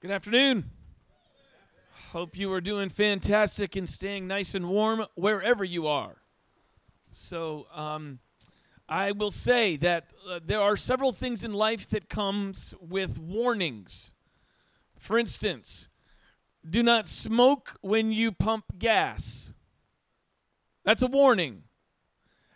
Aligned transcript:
Good 0.00 0.12
afternoon. 0.12 0.70
Hope 2.12 2.38
you 2.38 2.52
are 2.52 2.60
doing 2.60 2.88
fantastic 2.88 3.74
and 3.74 3.88
staying 3.88 4.28
nice 4.28 4.54
and 4.54 4.68
warm 4.68 5.04
wherever 5.16 5.64
you 5.64 5.88
are. 5.88 6.18
So, 7.10 7.66
um, 7.74 8.20
I 8.88 9.10
will 9.10 9.32
say 9.32 9.74
that 9.78 10.12
uh, 10.30 10.38
there 10.44 10.60
are 10.60 10.76
several 10.76 11.10
things 11.10 11.42
in 11.42 11.52
life 11.52 11.90
that 11.90 12.08
comes 12.08 12.76
with 12.80 13.18
warnings. 13.18 14.14
For 15.00 15.18
instance, 15.18 15.88
do 16.64 16.80
not 16.84 17.08
smoke 17.08 17.74
when 17.80 18.12
you 18.12 18.30
pump 18.30 18.78
gas. 18.78 19.52
That's 20.84 21.02
a 21.02 21.08
warning. 21.08 21.64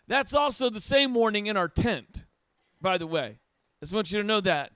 That's 0.07 0.33
also 0.33 0.71
the 0.71 0.81
same 0.81 1.13
warning 1.13 1.49
in 1.49 1.57
our 1.57 1.69
tent, 1.69 2.25
by 2.81 2.99
the 2.99 3.07
way. 3.09 3.41
I 3.81 3.85
just 3.85 3.93
want 3.93 4.13
you 4.13 4.21
to 4.21 4.27
know 4.27 4.41
that. 4.43 4.71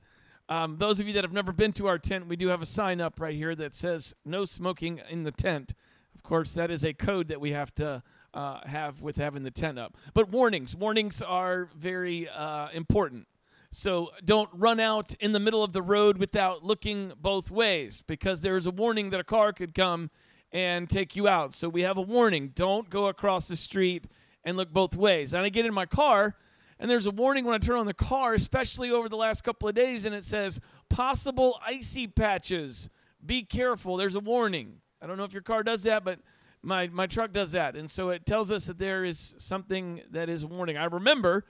Um, 0.49 0.77
those 0.79 1.01
of 1.01 1.09
you 1.09 1.13
that 1.15 1.25
have 1.25 1.33
never 1.33 1.53
been 1.53 1.73
to 1.73 1.89
our 1.89 1.99
tent, 1.99 2.29
we 2.29 2.37
do 2.37 2.49
have 2.49 2.63
a 2.63 2.67
sign 2.67 3.01
up 3.01 3.21
right 3.21 3.35
here 3.35 3.55
that 3.57 3.75
says 3.75 4.14
no 4.25 4.45
smoking 4.45 5.00
in 5.11 5.25
the 5.25 5.32
tent. 5.32 5.75
Of 6.14 6.23
course, 6.23 6.54
that 6.54 6.71
is 6.71 6.85
a 6.85 6.93
code 6.93 7.29
that 7.29 7.41
we 7.41 7.50
have 7.50 7.75
to 7.77 8.03
uh, 8.32 8.61
have 8.67 9.03
with 9.03 9.17
having 9.17 9.43
the 9.43 9.51
tent 9.51 9.79
up. 9.79 9.96
But 10.14 10.31
warnings, 10.31 10.75
warnings 10.75 11.21
are 11.21 11.68
very 11.77 12.29
uh, 12.29 12.68
important. 12.73 13.27
So 13.73 14.11
don't 14.25 14.49
run 14.53 14.79
out 14.79 15.14
in 15.18 15.32
the 15.32 15.40
middle 15.40 15.64
of 15.64 15.73
the 15.73 15.82
road 15.82 16.18
without 16.18 16.63
looking 16.63 17.13
both 17.21 17.51
ways 17.51 18.03
because 18.07 18.40
there's 18.40 18.67
a 18.67 18.71
warning 18.71 19.11
that 19.11 19.21
a 19.21 19.25
car 19.25 19.53
could 19.53 19.75
come 19.75 20.11
and 20.53 20.89
take 20.89 21.17
you 21.17 21.26
out. 21.26 21.54
So 21.54 21.68
we 21.68 21.82
have 21.82 21.99
a 21.99 22.03
warning 22.03 22.53
don't 22.54 22.89
go 22.89 23.09
across 23.09 23.49
the 23.49 23.57
street 23.57 24.04
and 24.45 24.57
look 24.57 24.73
both 24.73 24.96
ways. 24.96 25.35
And 25.35 25.45
I 25.45 25.49
get 25.49 25.67
in 25.67 25.75
my 25.75 25.87
car 25.87 26.37
and 26.79 26.90
there's 26.90 27.07
a 27.07 27.11
warning 27.11 27.44
when 27.44 27.54
I 27.54 27.58
turn 27.58 27.79
on 27.79 27.86
the 27.86 27.94
car, 27.94 28.35
especially 28.35 28.90
over 28.90 29.08
the 29.08 29.17
last 29.17 29.43
couple 29.43 29.68
of 29.68 29.75
days, 29.75 30.04
and 30.04 30.14
it 30.14 30.25
says 30.25 30.61
possible 30.89 31.58
icy 31.67 32.06
patches. 32.06 32.91
Be 33.25 33.42
careful. 33.42 33.97
There's 33.97 34.14
a 34.14 34.20
warning. 34.20 34.81
I 35.00 35.06
don't 35.06 35.17
know 35.17 35.25
if 35.25 35.33
your 35.33 35.42
car 35.42 35.62
does 35.62 35.84
that, 35.84 36.05
but 36.05 36.19
my, 36.62 36.89
my 36.89 37.06
truck 37.06 37.33
does 37.33 37.53
that. 37.53 37.77
And 37.77 37.91
so 37.91 38.11
it 38.11 38.27
tells 38.27 38.53
us 38.53 38.67
that 38.67 38.78
there 38.78 39.05
is 39.05 39.34
something 39.39 40.03
that 40.11 40.28
is 40.28 40.45
warning. 40.45 40.77
I 40.77 40.84
remember 40.84 41.45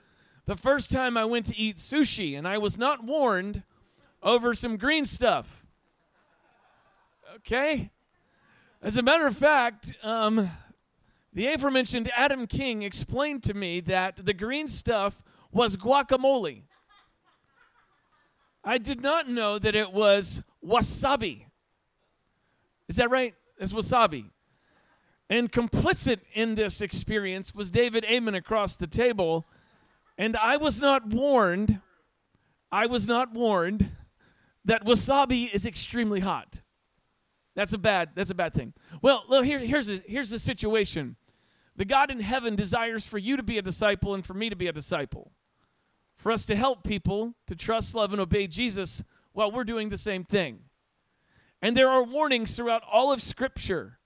the 0.45 0.55
first 0.55 0.91
time 0.91 1.17
I 1.17 1.25
went 1.25 1.47
to 1.47 1.57
eat 1.57 1.75
sushi, 1.75 2.37
and 2.37 2.47
I 2.47 2.57
was 2.57 2.77
not 2.77 3.03
warned 3.03 3.63
over 4.23 4.53
some 4.53 4.77
green 4.77 5.05
stuff. 5.05 5.65
Okay? 7.37 7.91
As 8.81 8.95
a 8.95 9.01
matter 9.01 9.27
of 9.27 9.35
fact, 9.35 9.93
um, 10.03 10.49
the 11.37 11.53
aforementioned 11.53 12.09
Adam 12.15 12.47
King 12.47 12.81
explained 12.81 13.43
to 13.43 13.53
me 13.53 13.79
that 13.81 14.25
the 14.25 14.33
green 14.33 14.67
stuff 14.67 15.21
was 15.51 15.77
guacamole. 15.77 16.63
I 18.63 18.79
did 18.79 19.01
not 19.01 19.29
know 19.29 19.59
that 19.59 19.75
it 19.75 19.93
was 19.93 20.41
wasabi. 20.65 21.45
Is 22.89 22.95
that 22.95 23.11
right? 23.11 23.35
It's 23.59 23.71
wasabi. 23.71 24.31
And 25.29 25.51
complicit 25.51 26.21
in 26.33 26.55
this 26.55 26.81
experience 26.81 27.53
was 27.53 27.69
David 27.69 28.03
Amon 28.11 28.33
across 28.33 28.75
the 28.75 28.87
table. 28.87 29.45
And 30.17 30.35
I 30.37 30.57
was 30.57 30.81
not 30.81 31.05
warned, 31.05 31.79
I 32.71 32.87
was 32.87 33.07
not 33.07 33.31
warned 33.31 33.91
that 34.65 34.85
wasabi 34.85 35.53
is 35.53 35.67
extremely 35.67 36.21
hot. 36.21 36.61
That's 37.53 37.73
a 37.73 37.77
bad, 37.77 38.09
that's 38.15 38.31
a 38.31 38.35
bad 38.35 38.55
thing. 38.55 38.73
Well, 39.03 39.23
here, 39.43 39.59
here's, 39.59 39.87
a, 39.87 40.01
here's 40.07 40.31
the 40.31 40.39
situation. 40.39 41.15
The 41.77 41.85
God 41.85 42.09
in 42.09 42.19
heaven 42.19 42.55
desires 42.55 43.05
for 43.05 43.19
you 43.19 43.37
to 43.37 43.43
be 43.43 43.59
a 43.59 43.61
disciple 43.61 44.15
and 44.15 44.25
for 44.25 44.33
me 44.33 44.49
to 44.49 44.55
be 44.55 44.67
a 44.67 44.73
disciple. 44.73 45.31
For 46.17 46.31
us 46.31 46.45
to 46.47 46.55
help 46.55 46.83
people 46.83 47.35
to 47.45 47.55
trust, 47.55 47.93
love, 47.93 48.11
and 48.11 48.19
obey 48.19 48.47
Jesus 48.47 49.03
while 49.31 49.51
we're 49.51 49.63
doing 49.63 49.89
the 49.89 49.97
same 49.97 50.23
thing. 50.23 50.61
And 51.61 51.77
there 51.77 51.89
are 51.89 52.03
warnings 52.03 52.55
throughout 52.55 52.81
all 52.91 53.13
of 53.13 53.21
Scripture. 53.21 53.99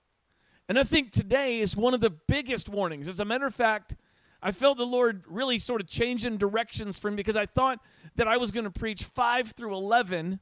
And 0.68 0.78
I 0.78 0.84
think 0.84 1.12
today 1.12 1.60
is 1.60 1.74
one 1.74 1.94
of 1.94 2.02
the 2.02 2.10
biggest 2.10 2.68
warnings. 2.68 3.08
As 3.08 3.20
a 3.20 3.24
matter 3.24 3.46
of 3.46 3.54
fact, 3.54 3.96
I 4.42 4.52
felt 4.52 4.76
the 4.76 4.84
Lord 4.84 5.24
really 5.26 5.58
sort 5.58 5.80
of 5.80 5.88
changing 5.88 6.36
directions 6.36 6.98
for 6.98 7.10
me 7.10 7.16
because 7.16 7.36
I 7.36 7.46
thought 7.46 7.78
that 8.16 8.28
I 8.28 8.36
was 8.36 8.50
going 8.50 8.64
to 8.64 8.70
preach 8.70 9.04
5 9.04 9.52
through 9.52 9.74
11. 9.74 10.40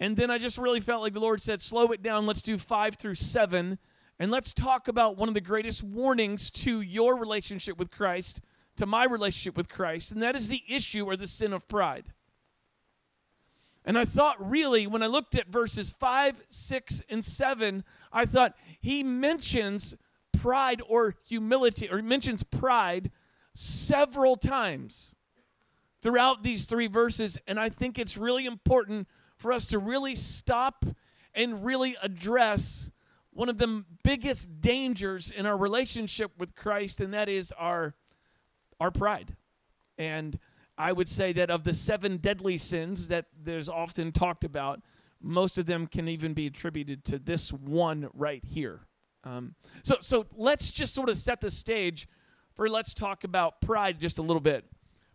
And 0.00 0.16
then 0.16 0.30
I 0.30 0.38
just 0.38 0.58
really 0.58 0.80
felt 0.80 1.02
like 1.02 1.12
the 1.12 1.20
Lord 1.20 1.40
said, 1.40 1.60
slow 1.60 1.92
it 1.92 2.02
down. 2.02 2.26
Let's 2.26 2.42
do 2.42 2.58
5 2.58 2.96
through 2.96 3.14
7 3.14 3.78
and 4.18 4.30
let's 4.30 4.52
talk 4.52 4.88
about 4.88 5.16
one 5.16 5.28
of 5.28 5.34
the 5.34 5.40
greatest 5.40 5.82
warnings 5.82 6.50
to 6.50 6.80
your 6.80 7.18
relationship 7.18 7.78
with 7.78 7.90
Christ, 7.90 8.40
to 8.76 8.86
my 8.86 9.04
relationship 9.04 9.56
with 9.56 9.68
Christ, 9.68 10.12
and 10.12 10.22
that 10.22 10.36
is 10.36 10.48
the 10.48 10.62
issue 10.68 11.04
or 11.04 11.16
the 11.16 11.26
sin 11.26 11.52
of 11.52 11.66
pride. 11.68 12.12
And 13.84 13.98
I 13.98 14.04
thought, 14.04 14.36
really, 14.38 14.86
when 14.86 15.02
I 15.02 15.06
looked 15.06 15.36
at 15.36 15.48
verses 15.48 15.90
5, 15.90 16.42
6, 16.48 17.02
and 17.08 17.24
7, 17.24 17.84
I 18.12 18.26
thought 18.26 18.54
he 18.80 19.02
mentions 19.02 19.96
pride 20.32 20.82
or 20.86 21.16
humility, 21.26 21.90
or 21.90 22.00
mentions 22.02 22.42
pride 22.42 23.10
several 23.54 24.36
times 24.36 25.14
throughout 26.00 26.42
these 26.42 26.64
three 26.64 26.86
verses. 26.86 27.38
And 27.46 27.58
I 27.58 27.68
think 27.68 27.98
it's 27.98 28.16
really 28.16 28.46
important 28.46 29.08
for 29.36 29.52
us 29.52 29.66
to 29.66 29.78
really 29.78 30.14
stop 30.14 30.84
and 31.34 31.64
really 31.64 31.96
address 32.02 32.90
one 33.32 33.48
of 33.48 33.58
the 33.58 33.84
biggest 34.02 34.60
dangers 34.60 35.30
in 35.30 35.46
our 35.46 35.56
relationship 35.56 36.32
with 36.38 36.54
Christ, 36.54 37.00
and 37.00 37.14
that 37.14 37.28
is 37.28 37.52
our 37.52 37.94
our 38.80 38.90
pride. 38.90 39.36
And 39.96 40.38
I 40.76 40.92
would 40.92 41.08
say 41.08 41.32
that 41.34 41.50
of 41.50 41.64
the 41.64 41.72
seven 41.72 42.16
deadly 42.16 42.58
sins 42.58 43.08
that 43.08 43.26
there's 43.40 43.68
often 43.68 44.10
talked 44.10 44.44
about, 44.44 44.80
most 45.20 45.58
of 45.58 45.66
them 45.66 45.86
can 45.86 46.08
even 46.08 46.34
be 46.34 46.46
attributed 46.46 47.04
to 47.04 47.18
this 47.18 47.52
one 47.52 48.08
right 48.12 48.44
here. 48.44 48.80
Um, 49.24 49.54
so, 49.84 49.96
so 50.00 50.26
let's 50.34 50.70
just 50.70 50.94
sort 50.94 51.08
of 51.08 51.16
set 51.16 51.40
the 51.40 51.50
stage 51.50 52.08
for 52.54 52.68
let's 52.68 52.92
talk 52.92 53.22
about 53.22 53.60
pride 53.60 54.00
just 54.00 54.18
a 54.18 54.22
little 54.22 54.40
bit. 54.40 54.64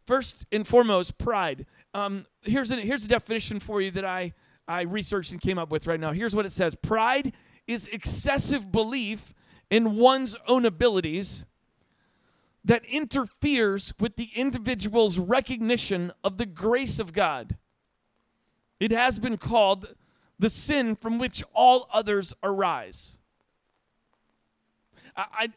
First 0.05 0.45
and 0.51 0.65
foremost, 0.65 1.17
pride. 1.17 1.65
Um, 1.93 2.25
here's 2.43 2.71
a, 2.71 2.77
here's 2.77 3.03
a 3.03 3.09
definition 3.09 3.59
for 3.59 3.81
you 3.81 3.91
that 3.91 4.05
I 4.05 4.33
I 4.69 4.81
researched 4.81 5.31
and 5.31 5.41
came 5.41 5.57
up 5.57 5.69
with 5.69 5.87
right 5.87 5.99
now. 5.99 6.13
Here's 6.13 6.33
what 6.33 6.45
it 6.45 6.53
says: 6.53 6.75
Pride 6.75 7.33
is 7.67 7.87
excessive 7.87 8.71
belief 8.71 9.33
in 9.69 9.97
one's 9.97 10.35
own 10.47 10.65
abilities 10.65 11.45
that 12.63 12.83
interferes 12.85 13.93
with 13.99 14.15
the 14.15 14.29
individual's 14.35 15.19
recognition 15.19 16.11
of 16.23 16.37
the 16.37 16.45
grace 16.45 16.99
of 16.99 17.13
God. 17.13 17.57
It 18.79 18.91
has 18.91 19.19
been 19.19 19.37
called 19.37 19.95
the 20.39 20.49
sin 20.49 20.95
from 20.95 21.17
which 21.17 21.43
all 21.53 21.89
others 21.91 22.33
arise. 22.43 23.17
I, 25.15 25.25
I 25.31 25.47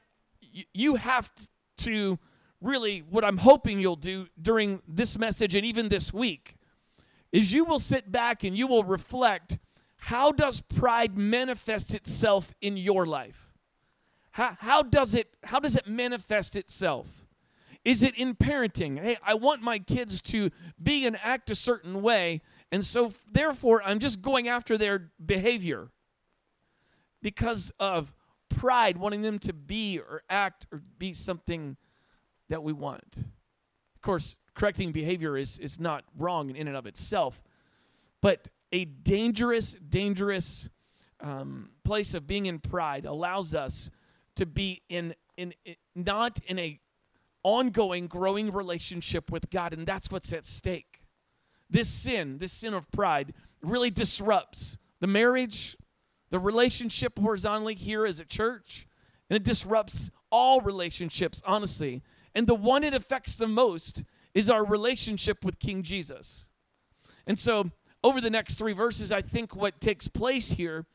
you 0.72 0.96
have 0.96 1.30
to 1.78 2.18
really, 2.60 3.00
what 3.08 3.24
I'm 3.24 3.38
hoping 3.38 3.80
you'll 3.80 3.96
do 3.96 4.26
during 4.40 4.82
this 4.86 5.18
message 5.18 5.54
and 5.54 5.64
even 5.64 5.88
this 5.88 6.12
week, 6.12 6.56
is 7.32 7.52
you 7.52 7.64
will 7.64 7.78
sit 7.78 8.10
back 8.10 8.42
and 8.44 8.56
you 8.56 8.66
will 8.66 8.84
reflect 8.84 9.58
how 10.00 10.32
does 10.32 10.60
pride 10.60 11.16
manifest 11.16 11.94
itself 11.94 12.52
in 12.60 12.76
your 12.76 13.06
life? 13.06 13.52
How, 14.32 14.56
how, 14.58 14.82
does 14.82 15.14
it, 15.14 15.28
how 15.44 15.60
does 15.60 15.76
it 15.76 15.86
manifest 15.86 16.56
itself? 16.56 17.26
Is 17.84 18.02
it 18.02 18.14
in 18.16 18.34
parenting? 18.34 18.98
Hey, 19.00 19.18
I 19.22 19.34
want 19.34 19.62
my 19.62 19.78
kids 19.78 20.20
to 20.22 20.50
be 20.82 21.06
and 21.06 21.18
act 21.22 21.50
a 21.50 21.54
certain 21.54 22.02
way, 22.02 22.40
and 22.72 22.84
so 22.84 23.12
therefore 23.30 23.82
I'm 23.82 23.98
just 23.98 24.22
going 24.22 24.48
after 24.48 24.76
their 24.76 25.10
behavior 25.24 25.90
because 27.22 27.70
of 27.78 28.12
pride, 28.48 28.96
wanting 28.96 29.22
them 29.22 29.38
to 29.40 29.52
be 29.52 29.98
or 29.98 30.22
act 30.28 30.66
or 30.72 30.82
be 30.98 31.14
something 31.14 31.76
that 32.48 32.62
we 32.62 32.72
want. 32.72 33.16
Of 33.16 34.02
course, 34.02 34.36
correcting 34.54 34.92
behavior 34.92 35.36
is, 35.36 35.58
is 35.58 35.78
not 35.78 36.04
wrong 36.16 36.54
in 36.54 36.68
and 36.68 36.76
of 36.76 36.86
itself, 36.86 37.42
but 38.20 38.48
a 38.72 38.84
dangerous, 38.84 39.76
dangerous 39.88 40.68
um, 41.20 41.70
place 41.84 42.14
of 42.14 42.26
being 42.26 42.46
in 42.46 42.58
pride 42.58 43.04
allows 43.04 43.54
us 43.54 43.90
to 44.36 44.46
be 44.46 44.82
in, 44.88 45.14
in, 45.36 45.54
in 45.64 45.76
not 45.94 46.38
in 46.46 46.58
a 46.58 46.80
ongoing, 47.42 48.06
growing 48.06 48.52
relationship 48.52 49.30
with 49.30 49.50
God, 49.50 49.72
and 49.72 49.86
that's 49.86 50.10
what's 50.10 50.32
at 50.32 50.46
stake. 50.46 51.02
This 51.68 51.88
sin, 51.88 52.38
this 52.38 52.52
sin 52.52 52.74
of 52.74 52.90
pride, 52.90 53.32
really 53.62 53.90
disrupts 53.90 54.78
the 55.00 55.06
marriage, 55.06 55.76
the 56.30 56.38
relationship 56.38 57.18
horizontally 57.18 57.74
here 57.74 58.04
as 58.04 58.20
a 58.20 58.24
church, 58.24 58.86
and 59.28 59.36
it 59.36 59.44
disrupts 59.44 60.10
all 60.30 60.60
relationships, 60.60 61.42
honestly. 61.46 62.02
And 62.34 62.46
the 62.46 62.54
one 62.54 62.84
it 62.84 62.94
affects 62.94 63.36
the 63.36 63.48
most 63.48 64.04
is 64.34 64.48
our 64.48 64.64
relationship 64.64 65.44
with 65.44 65.58
King 65.58 65.82
Jesus. 65.82 66.50
And 67.26 67.38
so 67.38 67.70
over 68.02 68.20
the 68.20 68.30
next 68.30 68.56
three 68.56 68.72
verses, 68.72 69.12
I 69.12 69.22
think 69.22 69.54
what 69.54 69.80
takes 69.80 70.08
place 70.08 70.52
here 70.52 70.86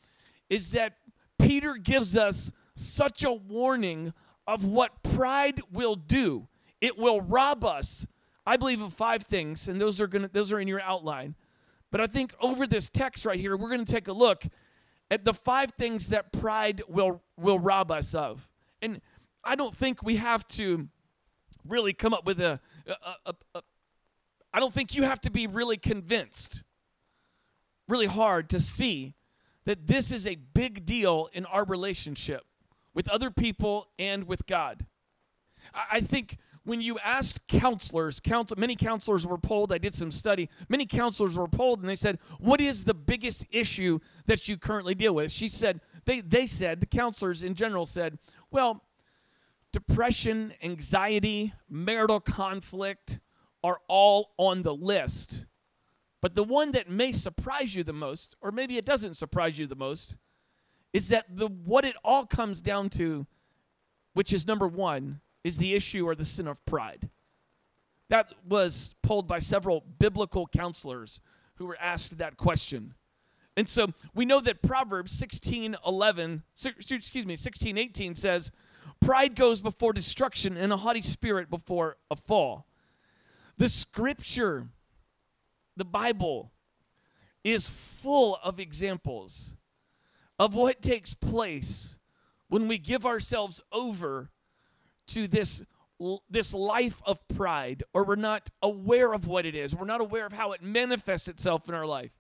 is 0.49 0.71
that 0.71 0.97
Peter 1.39 1.75
gives 1.75 2.17
us 2.17 2.51
such 2.75 3.23
a 3.23 3.31
warning 3.31 4.13
of 4.47 4.65
what 4.65 5.03
pride 5.03 5.61
will 5.71 5.95
do. 5.95 6.47
It 6.81 6.97
will 6.97 7.21
rob 7.21 7.63
us, 7.63 8.05
I 8.45 8.57
believe, 8.57 8.81
of 8.81 8.93
five 8.93 9.23
things, 9.23 9.67
and 9.67 9.79
those 9.79 10.01
are 10.01 10.07
gonna 10.07 10.29
those 10.31 10.51
are 10.51 10.59
in 10.59 10.67
your 10.67 10.81
outline. 10.81 11.35
But 11.91 12.01
I 12.01 12.07
think 12.07 12.33
over 12.41 12.67
this 12.67 12.89
text 12.89 13.25
right 13.25 13.39
here, 13.39 13.55
we're 13.55 13.69
to 13.77 13.85
take 13.85 14.07
a 14.07 14.13
look 14.13 14.43
at 15.09 15.23
the 15.23 15.33
five 15.33 15.71
things 15.77 16.09
that 16.09 16.31
pride 16.31 16.81
will 16.87 17.21
will 17.37 17.59
rob 17.59 17.91
us 17.91 18.13
of. 18.13 18.51
And 18.81 19.01
I 19.43 19.55
don't 19.55 19.75
think 19.75 20.03
we 20.03 20.17
have 20.17 20.45
to 20.49 20.89
really 21.67 21.93
come 21.93 22.13
up 22.13 22.25
with 22.25 22.39
a, 22.41 22.59
a, 22.87 23.15
a, 23.25 23.33
a 23.55 23.61
I 24.53 24.59
don't 24.59 24.73
think 24.73 24.95
you 24.95 25.03
have 25.03 25.21
to 25.21 25.31
be 25.31 25.47
really 25.47 25.77
convinced 25.77 26.63
really 27.87 28.07
hard 28.07 28.49
to 28.49 28.59
see 28.59 29.15
that 29.65 29.87
this 29.87 30.11
is 30.11 30.27
a 30.27 30.35
big 30.35 30.85
deal 30.85 31.29
in 31.33 31.45
our 31.45 31.63
relationship 31.63 32.43
with 32.93 33.07
other 33.09 33.29
people 33.29 33.87
and 33.99 34.25
with 34.25 34.45
God. 34.45 34.85
I, 35.73 36.01
think 36.01 36.37
when 36.63 36.81
you 36.81 36.99
asked 36.99 37.47
counselors, 37.47 38.19
counsel, 38.19 38.57
many 38.57 38.75
counselors 38.75 39.25
were 39.25 39.37
polled. 39.37 39.73
I 39.73 39.77
did 39.77 39.95
some 39.95 40.11
study. 40.11 40.49
Many 40.69 40.85
counselors 40.85 41.37
were 41.37 41.47
polled, 41.47 41.79
and 41.79 41.89
they 41.89 41.95
said, 41.95 42.19
"What 42.39 42.61
is 42.61 42.85
the 42.85 42.93
biggest 42.93 43.45
issue 43.51 43.99
that 44.25 44.47
you 44.47 44.57
currently 44.57 44.95
deal 44.95 45.13
with?" 45.13 45.31
She 45.31 45.49
said, 45.49 45.81
"They 46.05 46.21
they 46.21 46.45
said 46.45 46.79
the 46.79 46.85
counselors 46.85 47.43
in 47.43 47.55
general 47.55 47.85
said, 47.85 48.19
well, 48.51 48.83
depression, 49.71 50.53
anxiety, 50.61 51.53
marital 51.69 52.19
conflict 52.19 53.19
are 53.63 53.79
all 53.87 54.33
on 54.37 54.61
the 54.63 54.75
list." 54.75 55.45
But 56.25 56.33
the 56.33 56.43
one 56.43 56.71
that 56.71 56.89
may 56.89 57.11
surprise 57.11 57.75
you 57.75 57.83
the 57.83 57.93
most, 57.93 58.35
or 58.41 58.51
maybe 58.51 58.77
it 58.77 58.85
doesn't 58.85 59.13
surprise 59.13 59.59
you 59.59 59.67
the 59.67 59.75
most, 59.75 60.17
is 60.91 61.09
that 61.09 61.25
the 61.29 61.45
what 61.45 61.85
it 61.85 61.95
all 62.03 62.25
comes 62.25 62.61
down 62.61 62.89
to, 62.97 63.27
which 64.15 64.33
is 64.33 64.47
number 64.47 64.67
one, 64.67 65.21
is 65.43 65.59
the 65.59 65.75
issue 65.75 66.03
or 66.03 66.15
the 66.15 66.25
sin 66.25 66.47
of 66.47 66.65
pride. 66.65 67.11
That 68.09 68.33
was 68.43 68.95
polled 69.03 69.27
by 69.27 69.37
several 69.37 69.83
biblical 69.99 70.47
counselors 70.47 71.21
who 71.57 71.67
were 71.67 71.77
asked 71.79 72.17
that 72.17 72.37
question. 72.37 72.95
And 73.55 73.69
so 73.69 73.93
we 74.15 74.25
know 74.25 74.41
that 74.41 74.63
Proverbs 74.63 75.11
16 75.11 75.75
11, 75.85 76.41
excuse 76.89 77.27
me, 77.27 77.35
16 77.35 77.77
18 77.77 78.15
says, 78.15 78.51
Pride 78.99 79.35
goes 79.35 79.61
before 79.61 79.93
destruction 79.93 80.57
and 80.57 80.73
a 80.73 80.77
haughty 80.77 81.03
spirit 81.03 81.51
before 81.51 81.97
a 82.09 82.15
fall. 82.15 82.65
The 83.57 83.69
scripture, 83.69 84.69
the 85.75 85.85
Bible, 85.85 86.51
is 87.43 87.69
full 87.69 88.39
of 88.43 88.59
examples 88.59 89.55
of 90.39 90.53
what 90.53 90.81
takes 90.81 91.13
place 91.13 91.97
when 92.49 92.67
we 92.67 92.77
give 92.77 93.05
ourselves 93.05 93.61
over 93.71 94.31
to 95.07 95.27
this 95.27 95.63
this 96.29 96.53
life 96.53 97.01
of 97.05 97.25
pride 97.29 97.81
or 97.93 98.03
we're 98.03 98.15
not 98.15 98.49
aware 98.61 99.13
of 99.13 99.27
what 99.27 99.45
it 99.45 99.55
is. 99.55 99.73
We're 99.73 99.85
not 99.85 100.01
aware 100.01 100.25
of 100.25 100.33
how 100.33 100.51
it 100.51 100.61
manifests 100.61 101.29
itself 101.29 101.69
in 101.69 101.73
our 101.73 101.85
life. 101.85 102.11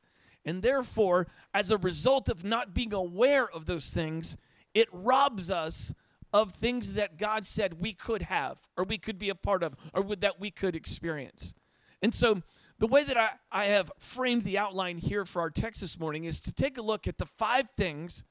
And 0.45 0.61
therefore 0.61 1.27
as 1.53 1.71
a 1.71 1.77
result 1.77 2.29
of 2.29 2.45
not 2.45 2.73
being 2.73 2.93
aware 2.93 3.49
of 3.49 3.65
those 3.65 3.93
things 3.93 4.37
it 4.73 4.87
robs 4.91 5.51
us 5.51 5.93
of 6.31 6.51
things 6.51 6.93
that 6.93 7.17
God 7.17 7.45
said 7.45 7.81
we 7.81 7.93
could 7.93 8.23
have 8.23 8.57
or 8.77 8.83
we 8.83 8.97
could 8.97 9.17
be 9.17 9.29
a 9.29 9.35
part 9.35 9.63
of 9.63 9.75
or 9.93 10.15
that 10.17 10.39
we 10.39 10.51
could 10.51 10.75
experience. 10.75 11.53
And 12.01 12.13
so 12.13 12.43
the 12.79 12.87
way 12.87 13.03
that 13.03 13.17
I, 13.17 13.29
I 13.51 13.65
have 13.65 13.91
framed 13.97 14.43
the 14.43 14.57
outline 14.57 14.97
here 14.97 15.25
for 15.25 15.41
our 15.41 15.49
text 15.49 15.81
this 15.81 15.99
morning 15.99 16.25
is 16.25 16.39
to 16.41 16.53
take 16.53 16.77
a 16.77 16.81
look 16.81 17.07
at 17.07 17.17
the 17.17 17.25
five 17.25 17.67
things 17.77 18.23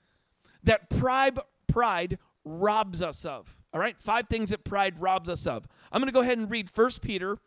that 0.62 0.91
pride 0.91 1.38
pride 1.67 2.19
robs 2.44 3.02
us 3.02 3.25
of 3.25 3.56
all 3.75 3.81
right, 3.81 3.96
five 3.99 4.29
things 4.29 4.50
that 4.50 4.62
pride 4.62 5.00
robs 5.00 5.29
us 5.29 5.49
of. 5.49 5.67
I'm 5.91 6.00
going 6.00 6.06
to 6.06 6.12
go 6.12 6.20
ahead 6.20 6.38
and 6.38 6.49
read 6.49 6.70
1 6.73 6.91
Peter 7.02 7.38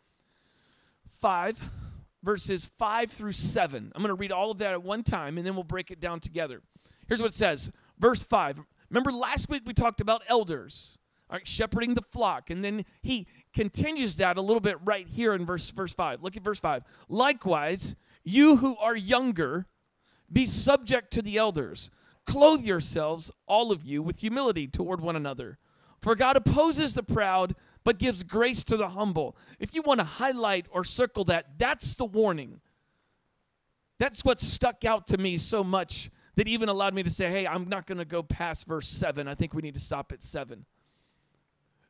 5, 1.22 1.58
verses 2.22 2.70
5 2.78 3.10
through 3.10 3.32
7. 3.32 3.92
I'm 3.94 4.02
going 4.02 4.14
to 4.14 4.14
read 4.14 4.30
all 4.30 4.50
of 4.50 4.58
that 4.58 4.72
at 4.72 4.82
one 4.82 5.02
time 5.02 5.38
and 5.38 5.46
then 5.46 5.54
we'll 5.54 5.64
break 5.64 5.90
it 5.90 6.00
down 6.00 6.20
together. 6.20 6.60
Here's 7.08 7.22
what 7.22 7.32
it 7.32 7.34
says 7.34 7.72
Verse 7.98 8.22
5. 8.22 8.60
Remember 8.90 9.10
last 9.10 9.48
week 9.48 9.62
we 9.64 9.72
talked 9.72 10.02
about 10.02 10.22
elders, 10.28 10.98
shepherding 11.44 11.94
the 11.94 12.02
flock. 12.12 12.50
And 12.50 12.64
then 12.64 12.84
he 13.02 13.26
continues 13.52 14.16
that 14.16 14.36
a 14.36 14.40
little 14.40 14.60
bit 14.60 14.76
right 14.84 15.06
here 15.06 15.34
in 15.34 15.44
verse, 15.44 15.68
verse 15.70 15.94
5. 15.94 16.22
Look 16.22 16.36
at 16.36 16.42
verse 16.42 16.60
5. 16.60 16.82
Likewise, 17.08 17.96
you 18.24 18.56
who 18.56 18.76
are 18.78 18.96
younger, 18.96 19.66
be 20.32 20.46
subject 20.46 21.12
to 21.14 21.22
the 21.22 21.36
elders. 21.36 21.90
Clothe 22.26 22.64
yourselves, 22.64 23.30
all 23.46 23.72
of 23.72 23.84
you, 23.84 24.02
with 24.02 24.20
humility 24.20 24.66
toward 24.66 25.00
one 25.00 25.16
another. 25.16 25.58
For 26.00 26.14
God 26.14 26.36
opposes 26.36 26.94
the 26.94 27.02
proud, 27.02 27.54
but 27.84 27.98
gives 27.98 28.22
grace 28.22 28.64
to 28.64 28.76
the 28.76 28.90
humble. 28.90 29.36
If 29.58 29.74
you 29.74 29.82
want 29.82 30.00
to 30.00 30.04
highlight 30.04 30.66
or 30.70 30.84
circle 30.84 31.24
that, 31.24 31.58
that's 31.58 31.94
the 31.94 32.04
warning. 32.04 32.60
That's 33.98 34.24
what 34.24 34.40
stuck 34.40 34.84
out 34.84 35.06
to 35.08 35.18
me 35.18 35.38
so 35.38 35.64
much 35.64 36.10
that 36.36 36.46
even 36.46 36.68
allowed 36.68 36.94
me 36.94 37.02
to 37.02 37.10
say, 37.10 37.28
hey, 37.30 37.46
I'm 37.46 37.68
not 37.68 37.86
going 37.86 37.98
to 37.98 38.04
go 38.04 38.22
past 38.22 38.66
verse 38.66 38.86
7. 38.86 39.26
I 39.26 39.34
think 39.34 39.54
we 39.54 39.62
need 39.62 39.74
to 39.74 39.80
stop 39.80 40.12
at 40.12 40.22
7. 40.22 40.64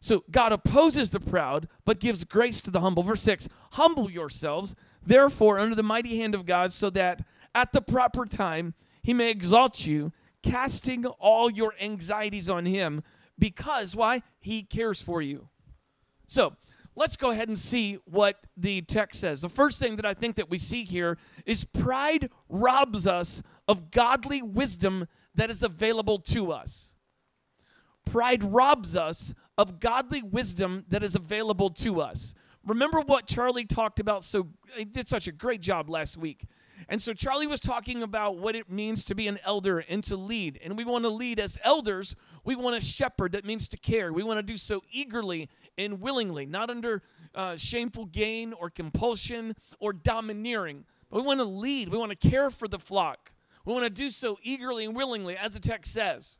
So 0.01 0.25
God 0.31 0.53
opposes 0.53 1.11
the 1.11 1.21
proud, 1.21 1.69
but 1.85 2.01
gives 2.01 2.25
grace 2.25 2.61
to 2.63 2.71
the 2.71 2.81
humble. 2.81 3.03
Verse 3.03 3.23
6 3.23 3.49
Humble 3.73 4.11
yourselves, 4.11 4.75
therefore, 5.05 5.59
under 5.59 5.75
the 5.75 5.83
mighty 5.83 6.19
hand 6.19 6.35
of 6.35 6.47
God, 6.47 6.73
so 6.73 6.91
that 6.91 7.25
at 7.55 7.73
the 7.73 7.83
proper 7.83 8.25
time 8.25 8.75
he 9.03 9.13
may 9.13 9.31
exalt 9.31 9.87
you, 9.87 10.13
casting 10.43 11.05
all 11.07 11.51
your 11.51 11.75
anxieties 11.81 12.49
on 12.49 12.67
him 12.67 13.03
because 13.39 13.95
why? 13.95 14.23
He 14.41 14.63
cares 14.63 15.01
for 15.01 15.23
you. 15.23 15.49
So, 16.27 16.57
let's 16.95 17.17
go 17.17 17.31
ahead 17.31 17.49
and 17.49 17.59
see 17.59 17.99
what 18.05 18.45
the 18.57 18.83
text 18.83 19.21
says. 19.21 19.43
The 19.43 19.49
first 19.49 19.79
thing 19.79 19.97
that 19.97 20.07
I 20.07 20.15
think 20.15 20.37
that 20.37 20.51
we 20.51 20.59
see 20.59 20.85
here 20.85 21.17
is 21.47 21.65
pride 21.65 22.31
robs 22.49 23.07
us 23.07 23.43
of 23.67 23.91
godly 23.91 24.43
wisdom 24.43 25.07
that 25.35 25.51
is 25.51 25.63
available 25.63 26.19
to 26.19 26.53
us. 26.53 26.95
Pride 28.05 28.43
robs 28.43 28.97
us 28.97 29.35
of 29.59 29.81
godly 29.81 30.23
wisdom 30.23 30.87
that 30.89 31.03
is 31.03 31.15
available 31.15 31.69
to 31.69 32.01
us. 32.01 32.35
Remember 32.65 33.01
what 33.01 33.27
Charlie 33.27 33.67
talked 33.67 34.01
about 34.01 34.25
so 34.25 34.49
he 34.77 34.87
did 34.87 35.09
such 35.09 35.29
a 35.29 35.33
great 35.33 35.61
job 35.61 35.91
last 35.91 36.17
week 36.17 36.47
and 36.89 37.03
so 37.03 37.13
Charlie 37.13 37.47
was 37.47 37.61
talking 37.61 38.03
about 38.03 38.39
what 38.39 38.55
it 38.55 38.71
means 38.71 39.05
to 39.05 39.15
be 39.15 39.27
an 39.27 39.39
elder 39.45 39.79
and 39.81 40.03
to 40.05 40.17
lead. 40.17 40.59
And 40.63 40.77
we 40.77 40.85
want 40.85 41.05
to 41.05 41.11
lead 41.11 41.41
as 41.41 41.59
elders. 41.63 42.15
We 42.45 42.55
want 42.55 42.77
a 42.77 42.81
shepherd, 42.81 43.33
that 43.33 43.45
means 43.45 43.69
to 43.69 43.77
care. 43.77 44.13
We 44.13 44.23
want 44.23 44.39
to 44.39 44.43
do 44.43 44.57
so 44.57 44.83
eagerly 44.91 45.49
and 45.77 46.01
willingly, 46.01 46.47
not 46.47 46.71
under 46.71 47.03
uh, 47.35 47.57
shameful 47.57 48.07
gain 48.07 48.53
or 48.53 48.71
compulsion 48.71 49.55
or 49.81 49.93
domineering. 49.93 50.85
But 51.11 51.21
we 51.21 51.27
want 51.27 51.41
to 51.41 51.45
lead. 51.45 51.91
We 51.91 51.99
want 51.99 52.19
to 52.19 52.29
care 52.29 52.51
for 52.51 52.69
the 52.69 52.79
flock. 52.79 53.33
We 53.65 53.73
want 53.73 53.85
to 53.85 53.91
do 53.91 54.09
so 54.11 54.39
eagerly 54.43 54.85
and 54.85 54.95
willingly, 54.95 55.37
as 55.37 55.55
the 55.55 55.61
text 55.61 55.93
says. 55.93 56.39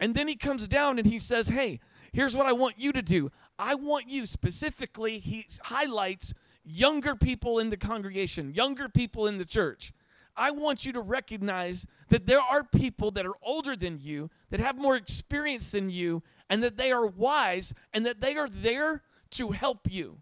And 0.00 0.14
then 0.14 0.26
he 0.26 0.34
comes 0.36 0.66
down 0.66 0.98
and 0.98 1.06
he 1.06 1.18
says, 1.18 1.48
Hey, 1.48 1.78
here's 2.12 2.36
what 2.36 2.46
I 2.46 2.52
want 2.52 2.78
you 2.78 2.92
to 2.92 3.02
do. 3.02 3.30
I 3.58 3.74
want 3.74 4.08
you 4.08 4.26
specifically, 4.26 5.18
he 5.18 5.46
highlights 5.62 6.34
younger 6.64 7.14
people 7.14 7.58
in 7.58 7.70
the 7.70 7.76
congregation, 7.76 8.54
younger 8.54 8.88
people 8.88 9.26
in 9.26 9.38
the 9.38 9.44
church. 9.44 9.92
I 10.36 10.50
want 10.52 10.86
you 10.86 10.92
to 10.92 11.00
recognize 11.00 11.86
that 12.08 12.26
there 12.26 12.40
are 12.40 12.64
people 12.64 13.10
that 13.12 13.26
are 13.26 13.34
older 13.42 13.76
than 13.76 13.98
you, 14.00 14.30
that 14.50 14.60
have 14.60 14.78
more 14.78 14.96
experience 14.96 15.72
than 15.72 15.90
you, 15.90 16.22
and 16.48 16.62
that 16.62 16.76
they 16.76 16.90
are 16.90 17.06
wise 17.06 17.74
and 17.92 18.06
that 18.06 18.20
they 18.20 18.36
are 18.36 18.48
there 18.48 19.02
to 19.32 19.50
help 19.50 19.90
you. 19.90 20.18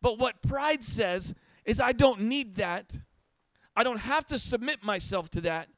But 0.00 0.18
what 0.18 0.42
pride 0.42 0.82
says 0.82 1.34
is, 1.64 1.80
I 1.80 1.92
don't 1.92 2.22
need 2.22 2.56
that. 2.56 2.98
I 3.76 3.84
don't 3.84 3.98
have 3.98 4.26
to 4.26 4.38
submit 4.38 4.82
myself 4.82 5.30
to 5.30 5.40
that. 5.42 5.68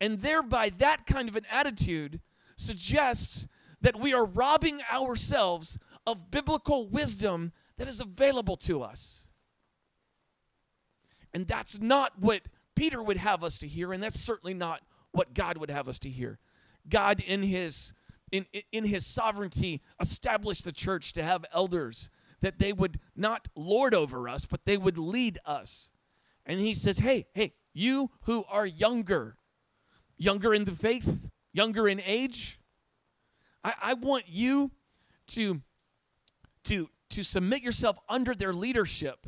And 0.00 0.22
thereby, 0.22 0.70
that 0.78 1.06
kind 1.06 1.28
of 1.28 1.36
an 1.36 1.46
attitude 1.50 2.20
suggests 2.56 3.48
that 3.84 4.00
we 4.00 4.14
are 4.14 4.24
robbing 4.24 4.80
ourselves 4.90 5.78
of 6.06 6.30
biblical 6.30 6.88
wisdom 6.88 7.52
that 7.76 7.86
is 7.86 8.00
available 8.00 8.56
to 8.56 8.82
us. 8.82 9.28
And 11.34 11.46
that's 11.46 11.78
not 11.78 12.18
what 12.18 12.42
Peter 12.74 13.02
would 13.02 13.18
have 13.18 13.44
us 13.44 13.58
to 13.58 13.68
hear, 13.68 13.92
and 13.92 14.02
that's 14.02 14.18
certainly 14.18 14.54
not 14.54 14.80
what 15.12 15.34
God 15.34 15.58
would 15.58 15.70
have 15.70 15.86
us 15.86 15.98
to 16.00 16.08
hear. 16.08 16.38
God, 16.88 17.20
in 17.20 17.42
his 17.42 17.92
in, 18.32 18.46
in 18.72 18.84
his 18.84 19.06
sovereignty, 19.06 19.82
established 20.00 20.64
the 20.64 20.72
church 20.72 21.12
to 21.12 21.22
have 21.22 21.44
elders 21.52 22.08
that 22.40 22.58
they 22.58 22.72
would 22.72 22.98
not 23.14 23.48
lord 23.54 23.94
over 23.94 24.28
us, 24.28 24.46
but 24.46 24.64
they 24.64 24.78
would 24.78 24.98
lead 24.98 25.38
us. 25.44 25.90
And 26.46 26.58
he 26.58 26.74
says, 26.74 26.98
Hey, 26.98 27.26
hey, 27.34 27.52
you 27.74 28.10
who 28.22 28.44
are 28.48 28.66
younger, 28.66 29.36
younger 30.16 30.54
in 30.54 30.64
the 30.64 30.72
faith, 30.72 31.30
younger 31.52 31.86
in 31.86 32.00
age, 32.00 32.58
I, 33.64 33.72
I 33.80 33.94
want 33.94 34.24
you 34.28 34.70
to, 35.28 35.62
to, 36.64 36.88
to 37.10 37.22
submit 37.22 37.62
yourself 37.62 37.96
under 38.08 38.34
their 38.34 38.52
leadership 38.52 39.26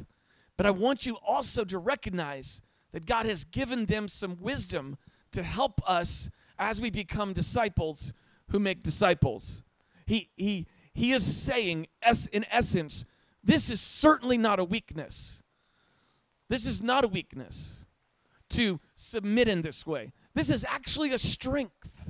but 0.57 0.67
I 0.67 0.71
want 0.71 1.07
you 1.07 1.17
also 1.17 1.65
to 1.65 1.79
recognize 1.79 2.63
that 2.93 3.05
God 3.05 3.27
has 3.27 3.45
given 3.45 3.87
them 3.87 4.09
some 4.09 4.39
wisdom 4.41 4.97
to 5.33 5.43
help 5.43 5.81
us 5.89 6.31
as 6.59 6.81
we 6.81 6.91
become 6.91 7.33
disciples 7.35 8.13
who 8.51 8.59
make 8.59 8.83
disciples. 8.83 9.63
He, 10.07 10.31
he, 10.37 10.67
he 10.95 11.13
is 11.13 11.25
saying, 11.25 11.89
in 12.33 12.47
essence, 12.51 13.05
this 13.45 13.69
is 13.69 13.81
certainly 13.81 14.39
not 14.39 14.59
a 14.59 14.65
weakness. 14.65 15.43
This 16.49 16.67
is 16.67 16.83
not 16.83 17.05
a 17.05 17.09
weakness. 17.09 17.85
to 18.51 18.81
submit 18.95 19.49
in 19.49 19.63
this 19.63 19.87
way. 19.87 20.13
This 20.35 20.51
is 20.51 20.65
actually 20.65 21.13
a 21.13 21.19
strength. 21.19 22.06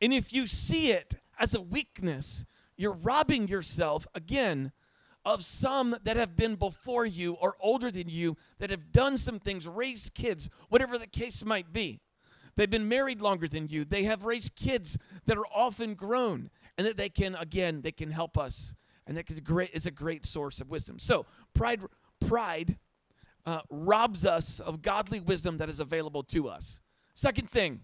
And 0.00 0.12
if 0.12 0.32
you 0.32 0.46
see 0.46 0.92
it 0.92 1.16
as 1.38 1.54
a 1.54 1.60
weakness, 1.60 2.44
you're 2.76 2.92
robbing 2.92 3.48
yourself 3.48 4.06
again 4.14 4.72
of 5.24 5.44
some 5.44 5.96
that 6.04 6.16
have 6.16 6.36
been 6.36 6.54
before 6.54 7.04
you 7.04 7.34
or 7.34 7.56
older 7.60 7.90
than 7.90 8.08
you 8.08 8.36
that 8.58 8.70
have 8.70 8.92
done 8.92 9.18
some 9.18 9.38
things, 9.38 9.66
raised 9.66 10.14
kids, 10.14 10.48
whatever 10.68 10.96
the 10.96 11.06
case 11.06 11.44
might 11.44 11.72
be. 11.72 12.00
They've 12.56 12.70
been 12.70 12.88
married 12.88 13.20
longer 13.20 13.46
than 13.46 13.68
you. 13.68 13.84
They 13.84 14.04
have 14.04 14.24
raised 14.24 14.56
kids 14.56 14.98
that 15.26 15.36
are 15.36 15.46
often 15.46 15.94
grown 15.94 16.50
and 16.76 16.86
that 16.86 16.96
they 16.96 17.08
can 17.08 17.34
again, 17.34 17.82
they 17.82 17.92
can 17.92 18.10
help 18.10 18.38
us. 18.38 18.74
And 19.06 19.16
that 19.16 19.30
is 19.30 19.40
great 19.40 19.70
is 19.72 19.86
a 19.86 19.90
great 19.90 20.24
source 20.26 20.60
of 20.60 20.70
wisdom. 20.70 20.98
So, 20.98 21.26
pride 21.54 21.80
pride 22.26 22.78
uh, 23.46 23.60
robs 23.70 24.26
us 24.26 24.60
of 24.60 24.82
godly 24.82 25.20
wisdom 25.20 25.58
that 25.58 25.68
is 25.68 25.80
available 25.80 26.22
to 26.24 26.48
us. 26.48 26.80
Second 27.14 27.48
thing, 27.48 27.80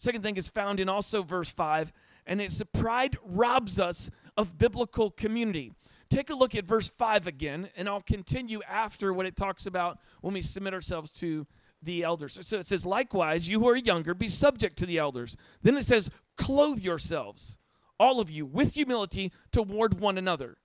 second 0.00 0.22
thing 0.22 0.36
is 0.36 0.48
found 0.48 0.80
in 0.80 0.88
also 0.88 1.22
verse 1.22 1.50
5, 1.50 1.92
and 2.26 2.40
it's 2.40 2.62
pride 2.72 3.18
robs 3.22 3.78
us 3.78 4.10
of 4.36 4.58
biblical 4.58 5.10
community. 5.10 5.72
Take 6.08 6.30
a 6.30 6.34
look 6.34 6.54
at 6.54 6.64
verse 6.64 6.90
5 6.98 7.26
again, 7.26 7.68
and 7.76 7.88
I'll 7.88 8.00
continue 8.00 8.62
after 8.68 9.12
what 9.12 9.26
it 9.26 9.36
talks 9.36 9.66
about 9.66 9.98
when 10.22 10.34
we 10.34 10.42
submit 10.42 10.74
ourselves 10.74 11.12
to 11.14 11.46
the 11.82 12.02
elders. 12.02 12.38
So 12.42 12.58
it 12.58 12.66
says, 12.66 12.84
likewise, 12.84 13.48
you 13.48 13.60
who 13.60 13.68
are 13.68 13.76
younger, 13.76 14.14
be 14.14 14.28
subject 14.28 14.76
to 14.78 14.86
the 14.86 14.98
elders. 14.98 15.36
Then 15.62 15.76
it 15.76 15.84
says, 15.84 16.10
clothe 16.36 16.80
yourselves, 16.80 17.58
all 17.98 18.20
of 18.20 18.30
you, 18.30 18.44
with 18.44 18.74
humility 18.74 19.32
toward 19.52 20.00
one 20.00 20.18
another. 20.18 20.56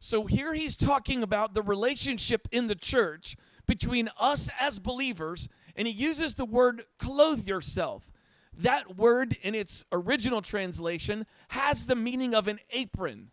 So 0.00 0.26
here 0.26 0.54
he's 0.54 0.76
talking 0.76 1.22
about 1.22 1.54
the 1.54 1.62
relationship 1.62 2.48
in 2.50 2.66
the 2.66 2.74
church 2.74 3.36
between 3.66 4.10
us 4.18 4.50
as 4.58 4.78
believers, 4.78 5.48
and 5.76 5.86
he 5.86 5.94
uses 5.94 6.34
the 6.34 6.44
word 6.44 6.84
clothe 6.98 7.46
yourself. 7.46 8.10
That 8.58 8.96
word 8.96 9.36
in 9.42 9.54
its 9.54 9.84
original 9.90 10.42
translation 10.42 11.26
has 11.48 11.86
the 11.86 11.96
meaning 11.96 12.34
of 12.34 12.48
an 12.48 12.60
apron. 12.70 13.30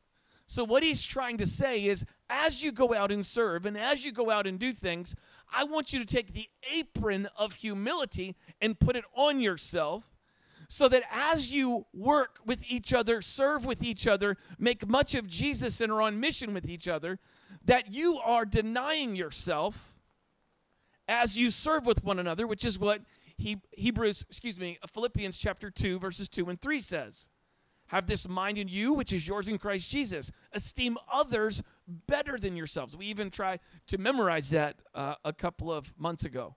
So, 0.47 0.63
what 0.63 0.83
he's 0.83 1.03
trying 1.03 1.37
to 1.37 1.47
say 1.47 1.85
is 1.85 2.05
as 2.29 2.61
you 2.61 2.71
go 2.71 2.93
out 2.93 3.11
and 3.11 3.25
serve 3.25 3.65
and 3.65 3.77
as 3.77 4.03
you 4.03 4.11
go 4.11 4.29
out 4.29 4.47
and 4.47 4.59
do 4.59 4.73
things, 4.73 5.15
I 5.53 5.63
want 5.63 5.93
you 5.93 5.99
to 5.99 6.05
take 6.05 6.33
the 6.33 6.49
apron 6.73 7.29
of 7.37 7.53
humility 7.53 8.35
and 8.59 8.79
put 8.79 8.95
it 8.95 9.05
on 9.15 9.39
yourself 9.39 10.11
so 10.67 10.87
that 10.87 11.03
as 11.11 11.53
you 11.53 11.85
work 11.93 12.39
with 12.45 12.59
each 12.67 12.93
other, 12.93 13.21
serve 13.21 13.65
with 13.65 13.83
each 13.83 14.07
other, 14.07 14.37
make 14.57 14.87
much 14.87 15.15
of 15.15 15.27
Jesus 15.27 15.81
and 15.81 15.91
are 15.91 16.01
on 16.01 16.19
mission 16.19 16.53
with 16.53 16.69
each 16.69 16.87
other, 16.87 17.19
that 17.65 17.93
you 17.93 18.17
are 18.17 18.45
denying 18.45 19.15
yourself 19.15 19.93
as 21.09 21.37
you 21.37 21.51
serve 21.51 21.85
with 21.85 22.03
one 22.05 22.19
another, 22.19 22.47
which 22.47 22.63
is 22.63 22.79
what 22.79 23.01
he, 23.41 23.57
Hebrews, 23.71 24.23
excuse 24.29 24.59
me, 24.59 24.77
Philippians 24.93 25.37
chapter 25.37 25.71
2, 25.71 25.99
verses 25.99 26.29
2 26.29 26.49
and 26.49 26.61
3 26.61 26.79
says. 26.79 27.27
Have 27.87 28.07
this 28.07 28.29
mind 28.29 28.57
in 28.57 28.67
you, 28.67 28.93
which 28.93 29.11
is 29.11 29.27
yours 29.27 29.47
in 29.47 29.57
Christ 29.57 29.89
Jesus. 29.89 30.31
Esteem 30.53 30.97
others 31.11 31.61
better 31.87 32.37
than 32.37 32.55
yourselves. 32.55 32.95
We 32.95 33.07
even 33.07 33.29
tried 33.29 33.59
to 33.87 33.97
memorize 33.97 34.51
that 34.51 34.77
uh, 34.95 35.15
a 35.25 35.33
couple 35.33 35.71
of 35.71 35.91
months 35.97 36.23
ago. 36.23 36.55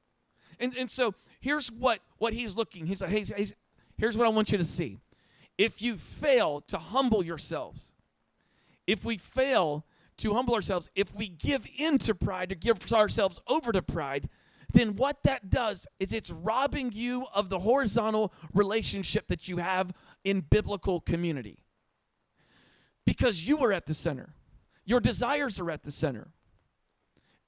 And, 0.61 0.77
and 0.77 0.91
so 0.91 1.15
here's 1.41 1.73
what, 1.73 2.01
what 2.19 2.35
he's 2.35 2.57
looking. 2.57 2.87
He's 2.87 3.01
like, 3.01 3.11
hey, 3.11 3.25
he's, 3.37 3.55
here's 3.97 4.17
what 4.17 4.27
I 4.27 4.31
want 4.31 4.53
you 4.53 4.59
to 4.59 4.65
see. 4.65 5.01
If 5.57 5.83
you 5.83 5.97
fail 5.97 6.61
to 6.69 6.79
humble 6.79 7.25
yourselves, 7.25 7.95
if 8.87 9.05
we 9.05 9.17
fail 9.17 9.87
to 10.19 10.35
humble 10.35 10.55
ourselves, 10.55 10.91
if 10.95 11.13
we 11.15 11.29
give 11.29 11.67
in 11.77 11.99
to 11.99 12.15
pride, 12.15 12.51
to 12.51 12.55
give 12.55 12.93
ourselves 12.93 13.41
over 13.49 13.73
to 13.73 13.83
pride, 13.83 14.29
then 14.75 14.97
what 14.97 15.23
that 15.23 15.51
does 15.51 15.87
is 15.99 16.13
it's 16.13 16.31
robbing 16.31 16.93
you 16.93 17.27
of 17.35 17.49
the 17.49 17.61
horizontal 17.61 18.33
relationship 18.53 19.29
that 19.29 19.49
you 19.49 19.59
have 19.59 19.93
in 20.25 20.41
biblical 20.41 21.01
community. 21.01 21.61
Because 23.07 23.47
you 23.47 23.59
are 23.65 23.73
at 23.73 23.87
the 23.87 23.95
center, 23.95 24.35
your 24.85 25.01
desires 25.01 25.61
are 25.61 25.71
at 25.71 25.83
the 25.83 25.93
center, 25.93 26.29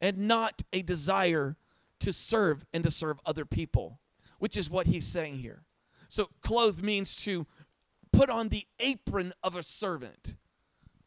and 0.01 0.19
not 0.19 0.63
a 0.73 0.83
desire 0.83 1.57
to 2.01 2.13
serve 2.13 2.65
and 2.73 2.85
to 2.85 2.91
serve 2.91 3.19
other 3.27 3.45
people, 3.45 4.01
which 4.39 4.57
is 4.57 4.71
what 4.71 4.87
he's 4.87 5.07
saying 5.07 5.39
here. 5.39 5.63
So, 6.09 6.29
clothe 6.43 6.83
means 6.83 7.17
to 7.17 7.47
put 8.13 8.31
on 8.31 8.49
the 8.51 8.67
apron 8.79 9.33
of 9.43 9.57
a 9.57 9.63
servant, 9.63 10.37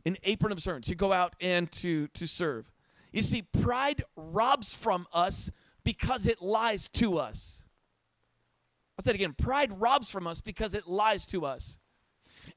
an 0.05 0.17
apron 0.23 0.51
of 0.51 0.61
servant, 0.61 0.85
to 0.85 0.95
go 0.95 1.13
out 1.13 1.35
and 1.39 1.71
to, 1.73 2.07
to 2.09 2.27
serve. 2.27 2.71
You 3.11 3.21
see, 3.21 3.41
pride 3.41 4.03
robs 4.15 4.73
from 4.73 5.07
us 5.13 5.51
because 5.89 6.27
it 6.27 6.39
lies 6.39 6.87
to 6.87 7.17
us. 7.17 7.65
I'll 8.95 9.03
say 9.03 9.09
it 9.09 9.15
again 9.15 9.33
pride 9.33 9.81
robs 9.81 10.07
from 10.07 10.27
us 10.27 10.39
because 10.39 10.75
it 10.75 10.85
lies 10.85 11.25
to 11.25 11.47
us. 11.47 11.79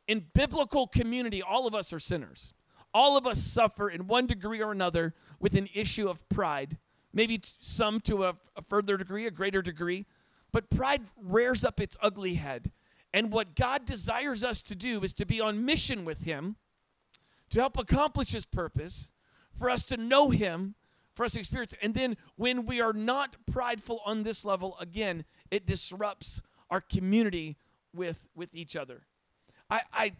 In 0.07 0.27
biblical 0.35 0.87
community, 0.87 1.41
all 1.41 1.67
of 1.67 1.75
us 1.75 1.95
are 1.95 1.99
sinners. 1.99 2.53
All 2.93 3.17
of 3.17 3.27
us 3.27 3.41
suffer 3.43 3.89
in 3.89 4.07
one 4.07 4.27
degree 4.27 4.61
or 4.61 4.71
another 4.71 5.15
with 5.41 5.55
an 5.55 5.67
issue 5.73 6.11
of 6.11 6.29
pride. 6.29 6.77
Maybe 7.15 7.41
some 7.59 8.01
to 8.01 8.25
a, 8.25 8.37
a 8.55 8.61
further 8.69 8.99
degree, 8.99 9.27
a 9.27 9.31
greater 9.31 9.63
degree. 9.63 10.05
But 10.53 10.69
pride 10.69 11.01
rears 11.17 11.65
up 11.65 11.81
its 11.81 11.97
ugly 12.03 12.35
head. 12.35 12.71
And 13.15 13.33
what 13.33 13.57
God 13.57 13.87
desires 13.87 14.45
us 14.45 14.61
to 14.65 14.75
do 14.75 15.03
is 15.05 15.15
to 15.15 15.25
be 15.25 15.41
on 15.41 15.65
mission 15.65 16.05
with 16.05 16.25
Him, 16.25 16.57
to 17.49 17.61
help 17.61 17.79
accomplish 17.79 18.33
His 18.33 18.45
purpose, 18.45 19.11
for 19.59 19.71
us 19.71 19.85
to 19.85 19.97
know 19.97 20.29
Him, 20.29 20.75
for 21.15 21.25
us 21.25 21.33
to 21.33 21.41
experience. 21.41 21.75
And 21.83 21.95
then 21.95 22.17
when 22.37 22.67
we 22.67 22.81
are 22.81 22.93
not 22.93 23.37
prideful 23.51 24.01
on 24.05 24.23
this 24.23 24.45
level, 24.45 24.77
again, 24.81 25.25
it 25.51 25.67
disrupts 25.67 26.41
our 26.71 26.81
community 26.81 27.57
with, 27.95 28.27
with 28.35 28.55
each 28.55 28.77
other. 28.77 29.03
I, 29.69 29.81
I, 29.93 30.13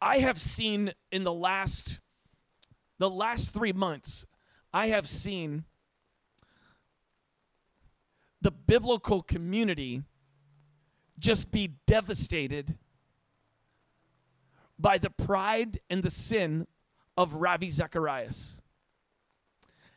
I 0.00 0.18
have 0.18 0.40
seen 0.40 0.92
in 1.10 1.24
the 1.24 1.32
last 1.32 1.98
the 2.98 3.10
last 3.10 3.52
three 3.52 3.72
months, 3.72 4.26
I 4.72 4.88
have 4.88 5.06
seen 5.08 5.64
the 8.40 8.50
biblical 8.50 9.20
community 9.20 10.02
just 11.18 11.50
be 11.50 11.72
devastated 11.86 12.76
by 14.78 14.98
the 14.98 15.10
pride 15.10 15.80
and 15.88 16.02
the 16.02 16.10
sin 16.10 16.66
of 17.16 17.34
Ravi 17.34 17.70
Zacharias. 17.70 18.60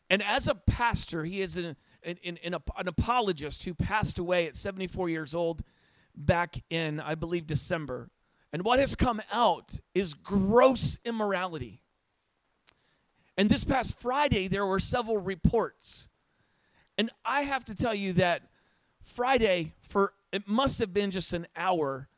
And 0.10 0.24
as 0.24 0.48
a 0.48 0.56
pastor, 0.56 1.24
he 1.24 1.42
is 1.42 1.58
an, 1.58 1.76
an, 2.04 2.18
an, 2.24 2.40
an, 2.44 2.88
apologist 2.88 3.64
who 3.64 3.74
passed 3.74 4.18
away 4.18 4.48
at 4.48 4.58
74 4.58 5.10
years 5.10 5.36
old 5.36 5.62
back 6.16 6.56
in, 6.70 7.00
I 7.00 7.16
believe, 7.16 7.46
December. 7.46 8.10
And 8.52 8.64
what 8.64 8.80
has 8.80 8.96
come 8.96 9.22
out 9.32 9.80
is 9.94 10.16
gross 10.16 10.98
immorality. 11.06 11.84
And 13.38 13.50
this 13.50 13.64
past 13.64 14.00
Friday, 14.00 14.48
there 14.48 14.66
were 14.66 14.80
several 14.80 15.18
reports. 15.18 16.10
And 16.98 17.12
I 17.24 17.44
have 17.44 17.64
to 17.66 17.76
tell 17.76 17.94
you 17.94 18.14
that 18.14 18.42
Friday, 19.04 19.74
for 19.82 20.14
it 20.34 20.48
must 20.48 20.80
have 20.80 20.94
been 20.94 21.12
just 21.12 21.34
an 21.34 21.48
hour, 21.56 22.10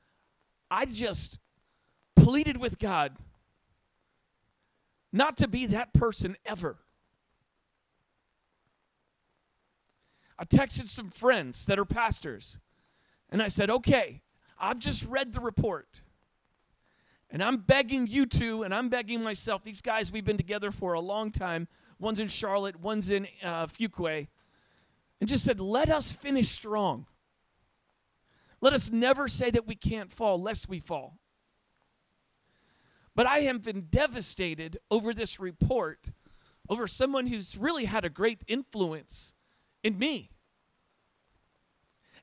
I 0.69 0.86
just 0.86 1.39
pleaded 2.15 2.57
with 2.57 2.79
God 2.79 3.17
not 5.12 5.38
to 5.38 5.48
be 5.48 5.65
that 5.67 5.93
person 5.93 6.38
ever. 6.45 6.77
I 10.41 10.43
texted 10.43 10.88
some 10.88 11.12
friends 11.12 11.67
that 11.67 11.77
are 11.77 11.86
pastors, 11.86 12.57
and 13.29 13.43
I 13.43 13.48
said, 13.48 13.69
okay, 13.69 14.24
I've 14.60 14.79
just 14.79 15.05
read 15.05 15.33
the 15.33 15.39
report. 15.39 16.01
And 17.29 17.43
I'm 17.43 17.57
begging 17.57 18.07
you 18.07 18.25
to, 18.25 18.63
and 18.63 18.74
I'm 18.74 18.89
begging 18.89 19.21
myself, 19.21 19.63
these 19.63 19.83
guys, 19.83 20.12
we've 20.12 20.25
been 20.25 20.38
together 20.38 20.71
for 20.71 20.93
a 20.93 21.00
long 21.00 21.29
time. 21.31 21.67
One's 22.00 22.19
in 22.19 22.27
Charlotte, 22.27 22.79
one's 22.79 23.12
in 23.12 23.27
uh, 23.43 23.67
Fuquay. 23.67 24.29
And 25.19 25.29
just 25.29 25.45
said, 25.45 25.60
let 25.60 25.91
us 25.91 26.12
finish 26.12 26.50
strong. 26.50 27.05
Let 28.62 28.74
us 28.74 28.89
never 28.89 29.27
say 29.27 29.51
that 29.51 29.67
we 29.67 29.75
can't 29.75 30.12
fall, 30.12 30.41
lest 30.41 30.67
we 30.67 30.79
fall. 30.79 31.19
But 33.13 33.27
I 33.27 33.41
have 33.41 33.62
been 33.62 33.81
devastated 33.91 34.79
over 34.89 35.13
this 35.13 35.39
report, 35.39 36.10
over 36.67 36.88
someone 36.88 37.27
who's 37.27 37.55
really 37.55 37.86
had 37.86 38.05
a 38.05 38.10
great 38.10 38.39
influence 38.48 39.36
in 39.83 39.97
me. 39.97 40.31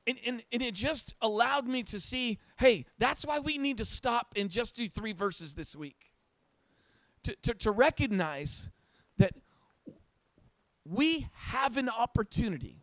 And, 0.07 0.17
and, 0.25 0.43
and 0.51 0.61
it 0.63 0.73
just 0.73 1.13
allowed 1.21 1.67
me 1.67 1.83
to 1.83 1.99
see 1.99 2.39
hey, 2.57 2.85
that's 2.97 3.25
why 3.25 3.39
we 3.39 3.57
need 3.57 3.77
to 3.77 3.85
stop 3.85 4.33
and 4.35 4.49
just 4.49 4.75
do 4.75 4.89
three 4.89 5.13
verses 5.13 5.53
this 5.53 5.75
week. 5.75 6.11
To, 7.23 7.35
to, 7.43 7.53
to 7.53 7.71
recognize 7.71 8.69
that 9.17 9.33
we 10.85 11.27
have 11.33 11.77
an 11.77 11.89
opportunity 11.89 12.77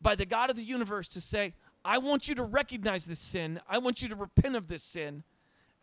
by 0.00 0.14
the 0.14 0.26
God 0.26 0.50
of 0.50 0.56
the 0.56 0.62
universe 0.62 1.08
to 1.08 1.20
say, 1.20 1.54
I 1.84 1.98
want 1.98 2.28
you 2.28 2.34
to 2.36 2.44
recognize 2.44 3.06
this 3.06 3.18
sin, 3.18 3.60
I 3.68 3.78
want 3.78 4.02
you 4.02 4.08
to 4.08 4.14
repent 4.14 4.56
of 4.56 4.68
this 4.68 4.82
sin, 4.82 5.24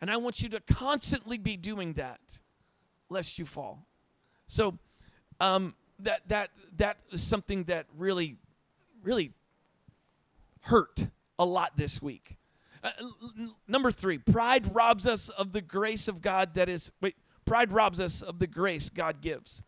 and 0.00 0.10
I 0.10 0.16
want 0.16 0.40
you 0.40 0.48
to 0.50 0.60
constantly 0.60 1.38
be 1.38 1.56
doing 1.56 1.94
that 1.94 2.20
lest 3.08 3.38
you 3.38 3.44
fall. 3.44 3.86
So, 4.46 4.78
um, 5.40 5.74
that 6.00 6.22
that 6.28 6.50
that 6.76 6.98
is 7.10 7.22
something 7.22 7.64
that 7.64 7.86
really, 7.96 8.36
really 9.02 9.32
hurt 10.62 11.06
a 11.38 11.44
lot 11.44 11.76
this 11.76 12.00
week. 12.02 12.36
Uh, 12.82 12.90
number 13.66 13.90
three, 13.90 14.18
pride 14.18 14.74
robs 14.74 15.06
us 15.06 15.28
of 15.30 15.52
the 15.52 15.60
grace 15.60 16.08
of 16.08 16.20
God 16.20 16.54
that 16.54 16.68
is. 16.68 16.92
Wait, 17.00 17.16
pride 17.44 17.72
robs 17.72 18.00
us 18.00 18.22
of 18.22 18.38
the 18.38 18.46
grace 18.46 18.90
God 18.90 19.20
gives. 19.20 19.62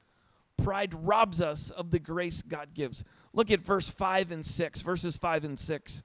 Pride 0.56 0.92
robs 0.94 1.40
us 1.40 1.70
of 1.70 1.90
the 1.90 1.98
grace 1.98 2.42
God 2.42 2.74
gives. 2.74 3.04
Look 3.32 3.50
at 3.50 3.60
verse 3.60 3.88
5 3.88 4.32
and 4.32 4.44
6, 4.44 4.80
verses 4.80 5.16
5 5.16 5.44
and 5.44 5.58
6. 5.58 6.02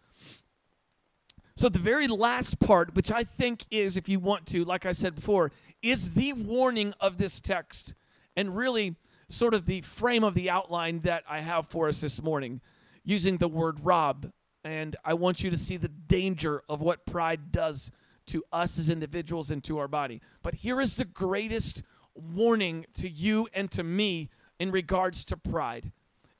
So, 1.55 1.69
the 1.69 1.79
very 1.79 2.07
last 2.07 2.59
part, 2.59 2.95
which 2.95 3.11
I 3.11 3.23
think 3.23 3.65
is, 3.71 3.97
if 3.97 4.09
you 4.09 4.19
want 4.19 4.45
to, 4.47 4.63
like 4.63 4.85
I 4.85 4.91
said 4.91 5.15
before, 5.15 5.51
is 5.81 6.11
the 6.11 6.33
warning 6.33 6.93
of 6.99 7.17
this 7.17 7.39
text 7.39 7.93
and 8.35 8.55
really 8.55 8.95
sort 9.33 9.53
of 9.53 9.65
the 9.65 9.81
frame 9.81 10.23
of 10.23 10.35
the 10.35 10.49
outline 10.49 11.01
that 11.01 11.23
I 11.29 11.41
have 11.41 11.67
for 11.67 11.87
us 11.87 12.01
this 12.01 12.21
morning 12.21 12.61
using 13.03 13.37
the 13.37 13.47
word 13.47 13.79
rob. 13.83 14.31
And 14.63 14.95
I 15.03 15.13
want 15.15 15.43
you 15.43 15.49
to 15.49 15.57
see 15.57 15.77
the 15.77 15.89
danger 15.89 16.63
of 16.69 16.81
what 16.81 17.05
pride 17.05 17.51
does 17.51 17.91
to 18.27 18.43
us 18.53 18.79
as 18.79 18.89
individuals 18.89 19.51
and 19.51 19.63
to 19.65 19.77
our 19.79 19.87
body. 19.87 20.21
But 20.41 20.55
here 20.55 20.79
is 20.79 20.95
the 20.95 21.05
greatest 21.05 21.83
warning 22.15 22.85
to 22.95 23.09
you 23.09 23.47
and 23.53 23.69
to 23.71 23.83
me 23.83 24.29
in 24.59 24.71
regards 24.71 25.25
to 25.25 25.35
pride 25.35 25.91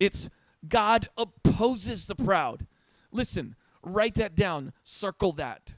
it's 0.04 0.30
God 0.68 1.10
opposes 1.18 2.08
the 2.08 2.16
proud. 2.16 2.68
Listen, 3.12 3.56
write 3.82 4.16
that 4.16 4.36
down, 4.36 4.74
circle 4.84 5.32
that, 5.34 5.76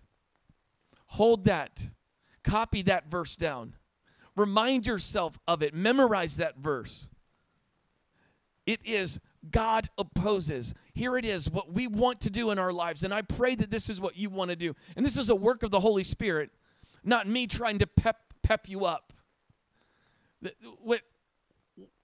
hold 1.08 1.46
that, 1.46 1.90
copy 2.44 2.82
that 2.84 3.10
verse 3.10 3.36
down, 3.36 3.76
remind 4.36 4.88
yourself 4.88 5.39
of 5.48 5.62
it, 5.62 5.74
memorize 5.74 6.38
that 6.38 6.58
verse. 6.58 7.08
It 8.65 8.80
is 8.84 9.20
God 9.51 9.89
opposes. 9.98 10.74
Here 10.94 11.18
it 11.18 11.25
is, 11.25 11.50
what 11.50 11.72
we 11.72 11.88
want 11.88 12.22
to 12.22 12.30
do 12.30 12.51
in 12.51 12.60
our 12.60 12.74
lives. 12.74 13.04
And 13.04 13.13
I 13.13 13.22
pray 13.22 13.56
that 13.56 13.70
this 13.70 13.89
is 13.89 14.01
what 14.01 14.18
you 14.18 14.30
want 14.30 14.50
to 14.50 14.56
do. 14.56 14.75
And 14.96 15.06
this 15.06 15.18
is 15.18 15.30
a 15.30 15.36
work 15.36 15.63
of 15.63 15.72
the 15.72 15.80
Holy 15.80 16.04
Spirit, 16.04 16.50
not 17.04 17.27
me 17.27 17.48
trying 17.48 17.80
to 17.80 17.88
pep, 17.88 18.18
pep 18.42 18.68
you 18.68 18.86
up. 18.86 19.13
What, 20.82 21.01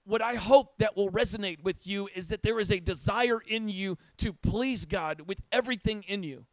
what 0.04 0.22
I 0.22 0.34
hope 0.34 0.78
that 0.78 0.96
will 0.96 1.10
resonate 1.10 1.62
with 1.62 1.86
you 1.86 2.08
is 2.14 2.28
that 2.28 2.42
there 2.42 2.60
is 2.60 2.70
a 2.70 2.80
desire 2.80 3.40
in 3.46 3.68
you 3.68 3.98
to 4.18 4.32
please 4.32 4.84
God 4.84 5.22
with 5.22 5.40
everything 5.50 6.04
in 6.06 6.22
you. 6.22 6.46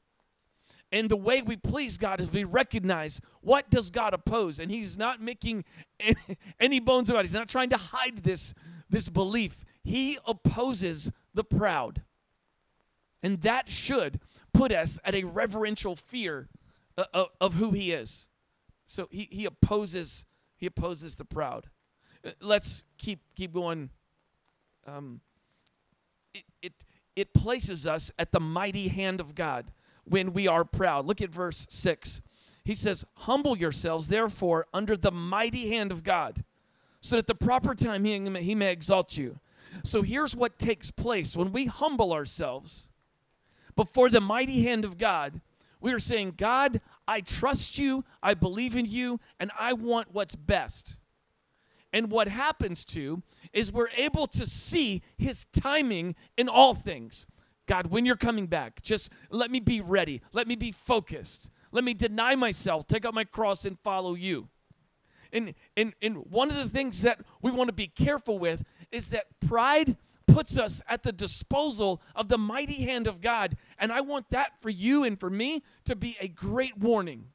And 0.91 1.09
the 1.09 1.15
way 1.15 1.41
we 1.41 1.55
please 1.55 1.97
God 1.97 2.19
is 2.19 2.31
we 2.31 2.43
recognize 2.43 3.21
what 3.41 3.69
does 3.69 3.91
God 3.91 4.13
oppose, 4.13 4.59
and 4.59 4.71
He's 4.71 4.97
not 4.97 5.21
making 5.21 5.65
any 6.59 6.79
bones 6.79 7.09
about 7.09 7.19
it. 7.19 7.25
He's 7.25 7.33
not 7.33 7.47
trying 7.47 7.69
to 7.69 7.77
hide 7.77 8.17
this, 8.17 8.53
this 8.89 9.07
belief. 9.07 9.65
He 9.83 10.17
opposes 10.25 11.11
the 11.33 11.43
proud. 11.43 12.01
And 13.21 13.41
that 13.41 13.69
should 13.69 14.19
put 14.53 14.71
us 14.71 14.99
at 15.03 15.13
a 15.13 15.25
reverential 15.25 15.95
fear 15.95 16.49
of, 16.97 17.05
uh, 17.13 17.17
uh, 17.17 17.25
of 17.39 17.53
who 17.55 17.71
he 17.71 17.91
is. 17.91 18.29
So 18.87 19.07
he, 19.11 19.27
he 19.31 19.45
opposes 19.45 20.25
he 20.57 20.65
opposes 20.65 21.15
the 21.15 21.25
proud. 21.25 21.67
Uh, 22.25 22.31
let's 22.41 22.83
keep 22.97 23.19
keep 23.35 23.53
going. 23.53 23.89
Um, 24.85 25.21
it, 26.33 26.43
it 26.61 26.73
it 27.15 27.33
places 27.33 27.85
us 27.85 28.11
at 28.17 28.31
the 28.31 28.39
mighty 28.39 28.87
hand 28.87 29.19
of 29.19 29.35
God 29.35 29.71
when 30.09 30.33
we 30.33 30.47
are 30.47 30.65
proud. 30.65 31.05
Look 31.05 31.21
at 31.21 31.29
verse 31.29 31.67
six. 31.69 32.21
He 32.63 32.75
says, 32.75 33.05
"Humble 33.15 33.57
yourselves, 33.57 34.09
therefore, 34.09 34.67
under 34.73 34.97
the 34.97 35.11
mighty 35.11 35.69
hand 35.69 35.91
of 35.91 36.03
God, 36.03 36.43
so 37.01 37.15
that 37.15 37.19
at 37.19 37.27
the 37.27 37.35
proper 37.35 37.73
time 37.73 38.03
he, 38.03 38.19
he 38.41 38.55
may 38.55 38.71
exalt 38.71 39.17
you." 39.17 39.39
So 39.83 40.01
here's 40.01 40.35
what 40.35 40.59
takes 40.59 40.91
place 40.91 41.35
when 41.35 41.51
we 41.51 41.65
humble 41.67 42.11
ourselves 42.11 42.89
before 43.75 44.09
the 44.09 44.21
mighty 44.21 44.63
hand 44.63 44.83
of 44.83 44.97
God. 44.97 45.41
We 45.79 45.93
are 45.93 45.99
saying, 45.99 46.33
God, 46.37 46.81
I 47.07 47.21
trust 47.21 47.77
you, 47.77 48.03
I 48.21 48.33
believe 48.33 48.75
in 48.75 48.85
you, 48.85 49.19
and 49.39 49.51
I 49.57 49.73
want 49.73 50.11
what's 50.11 50.35
best. 50.35 50.97
And 51.93 52.11
what 52.11 52.27
happens 52.27 52.83
to 52.85 53.23
is 53.53 53.71
we're 53.71 53.89
able 53.95 54.27
to 54.27 54.45
see 54.45 55.01
his 55.17 55.45
timing 55.53 56.15
in 56.35 56.49
all 56.49 56.75
things. 56.75 57.25
God, 57.69 57.87
when 57.87 58.03
you're 58.03 58.15
coming 58.15 58.47
back, 58.47 58.81
just 58.81 59.11
let 59.29 59.51
me 59.51 59.59
be 59.59 59.79
ready. 59.79 60.23
Let 60.33 60.47
me 60.47 60.55
be 60.55 60.71
focused. 60.71 61.51
Let 61.71 61.83
me 61.83 61.93
deny 61.93 62.33
myself, 62.33 62.87
take 62.87 63.05
up 63.05 63.13
my 63.13 63.25
cross, 63.25 63.63
and 63.63 63.77
follow 63.79 64.15
you. 64.15 64.49
And, 65.31 65.53
and, 65.77 65.93
and 66.01 66.17
one 66.31 66.49
of 66.49 66.55
the 66.55 66.67
things 66.67 67.03
that 67.03 67.19
we 67.43 67.51
want 67.51 67.67
to 67.67 67.73
be 67.73 67.85
careful 67.85 68.39
with 68.39 68.63
is 68.91 69.11
that 69.11 69.27
pride 69.39 69.97
puts 70.25 70.57
us 70.57 70.81
at 70.87 71.03
the 71.03 71.11
disposal 71.11 72.01
of 72.15 72.27
the 72.27 72.39
mighty 72.39 72.85
hand 72.85 73.05
of 73.05 73.21
God. 73.21 73.55
And 73.77 73.91
I 73.91 74.01
want 74.01 74.31
that 74.31 74.53
for 74.61 74.71
you 74.71 75.03
and 75.03 75.19
for 75.19 75.29
me 75.29 75.61
to 75.85 75.95
be 75.95 76.17
a 76.19 76.27
great 76.27 76.75
warning. 76.75 77.25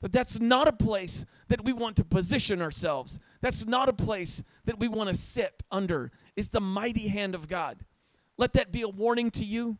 That 0.00 0.12
that's 0.12 0.40
not 0.40 0.66
a 0.66 0.72
place 0.72 1.24
that 1.46 1.64
we 1.64 1.72
want 1.72 1.96
to 1.98 2.04
position 2.04 2.60
ourselves. 2.60 3.20
That's 3.40 3.66
not 3.66 3.88
a 3.88 3.92
place 3.92 4.42
that 4.64 4.80
we 4.80 4.88
want 4.88 5.10
to 5.10 5.14
sit 5.14 5.62
under. 5.70 6.10
Is 6.34 6.48
the 6.48 6.60
mighty 6.60 7.06
hand 7.06 7.36
of 7.36 7.46
God. 7.46 7.84
Let 8.40 8.54
that 8.54 8.72
be 8.72 8.80
a 8.80 8.88
warning 8.88 9.30
to 9.32 9.44
you. 9.44 9.76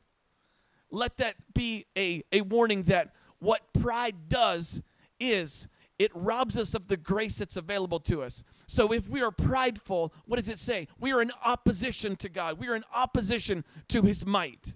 Let 0.90 1.16
that 1.16 1.37
be 1.55 1.87
a, 1.96 2.23
a 2.31 2.42
warning 2.42 2.83
that 2.85 3.14
what 3.38 3.73
pride 3.73 4.29
does 4.29 4.83
is 5.18 5.66
it 5.99 6.11
robs 6.14 6.59
us 6.59 6.75
of 6.75 6.87
the 6.87 6.99
grace 6.99 7.38
that's 7.38 7.57
available 7.57 8.01
to 8.01 8.23
us. 8.23 8.44
So 8.66 8.92
if 8.92 9.09
we 9.09 9.23
are 9.23 9.31
prideful, 9.31 10.12
what 10.27 10.37
does 10.37 10.51
it 10.51 10.59
say? 10.59 10.88
We 10.99 11.11
are 11.11 11.23
in 11.23 11.33
opposition 11.42 12.16
to 12.16 12.29
God, 12.29 12.59
we 12.59 12.68
are 12.68 12.77
in 12.77 12.85
opposition 12.94 13.64
to 13.88 14.03
His 14.03 14.27
might. 14.27 14.75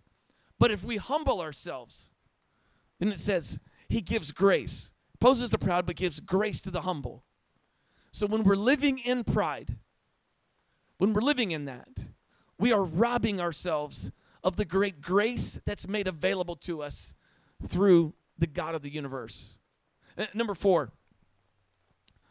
But 0.58 0.70
if 0.70 0.82
we 0.82 0.96
humble 0.96 1.42
ourselves, 1.42 2.08
then 3.00 3.12
it 3.12 3.20
says, 3.20 3.60
He 3.86 4.00
gives 4.00 4.32
grace. 4.32 4.92
Opposes 5.16 5.50
the 5.50 5.58
proud, 5.58 5.84
but 5.84 5.96
gives 5.96 6.20
grace 6.20 6.62
to 6.62 6.70
the 6.70 6.82
humble. 6.82 7.22
So 8.12 8.26
when 8.26 8.44
we're 8.44 8.56
living 8.56 8.98
in 8.98 9.24
pride, 9.24 9.76
when 10.96 11.12
we're 11.12 11.20
living 11.20 11.50
in 11.50 11.66
that, 11.66 12.06
we 12.58 12.72
are 12.72 12.84
robbing 12.84 13.40
ourselves 13.40 14.10
of 14.42 14.56
the 14.56 14.64
great 14.64 15.00
grace 15.00 15.60
that's 15.64 15.88
made 15.88 16.06
available 16.06 16.56
to 16.56 16.82
us 16.82 17.14
through 17.66 18.14
the 18.38 18.46
God 18.46 18.74
of 18.74 18.82
the 18.82 18.92
universe. 18.92 19.58
Uh, 20.18 20.26
number 20.34 20.54
four, 20.54 20.92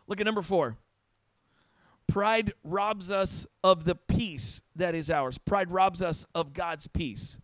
Look 0.07 0.19
at 0.19 0.25
number 0.25 0.41
four. 0.41 0.77
Pride 2.07 2.53
robs 2.63 3.09
us 3.09 3.47
of 3.63 3.85
the 3.85 3.95
peace 3.95 4.61
that 4.75 4.93
is 4.93 5.09
ours. 5.09 5.37
Pride 5.37 5.71
robs 5.71 6.01
us 6.01 6.25
of 6.35 6.53
God's 6.53 6.87
peace. 6.87 7.39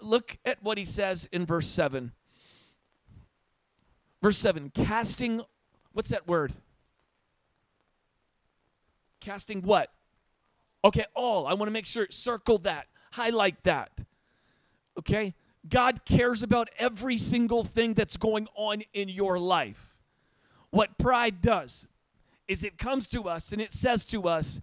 Look 0.00 0.38
at 0.44 0.62
what 0.62 0.78
he 0.78 0.84
says 0.84 1.28
in 1.32 1.46
verse 1.46 1.66
7. 1.66 2.12
Verse 4.22 4.38
7 4.38 4.70
casting, 4.70 5.42
what's 5.92 6.10
that 6.10 6.26
word? 6.26 6.52
Casting 9.20 9.62
what? 9.62 9.90
Okay, 10.84 11.04
all. 11.14 11.46
I 11.46 11.54
want 11.54 11.68
to 11.68 11.72
make 11.72 11.86
sure, 11.86 12.06
circle 12.10 12.58
that, 12.58 12.86
highlight 13.12 13.62
that. 13.64 14.04
Okay? 14.98 15.34
God 15.68 16.04
cares 16.04 16.42
about 16.42 16.68
every 16.78 17.18
single 17.18 17.64
thing 17.64 17.94
that's 17.94 18.16
going 18.16 18.46
on 18.54 18.82
in 18.92 19.08
your 19.08 19.38
life. 19.38 19.96
What 20.70 20.98
pride 20.98 21.40
does 21.40 21.88
is 22.46 22.62
it 22.62 22.78
comes 22.78 23.08
to 23.08 23.28
us 23.28 23.52
and 23.52 23.60
it 23.60 23.72
says 23.72 24.04
to 24.06 24.28
us, 24.28 24.60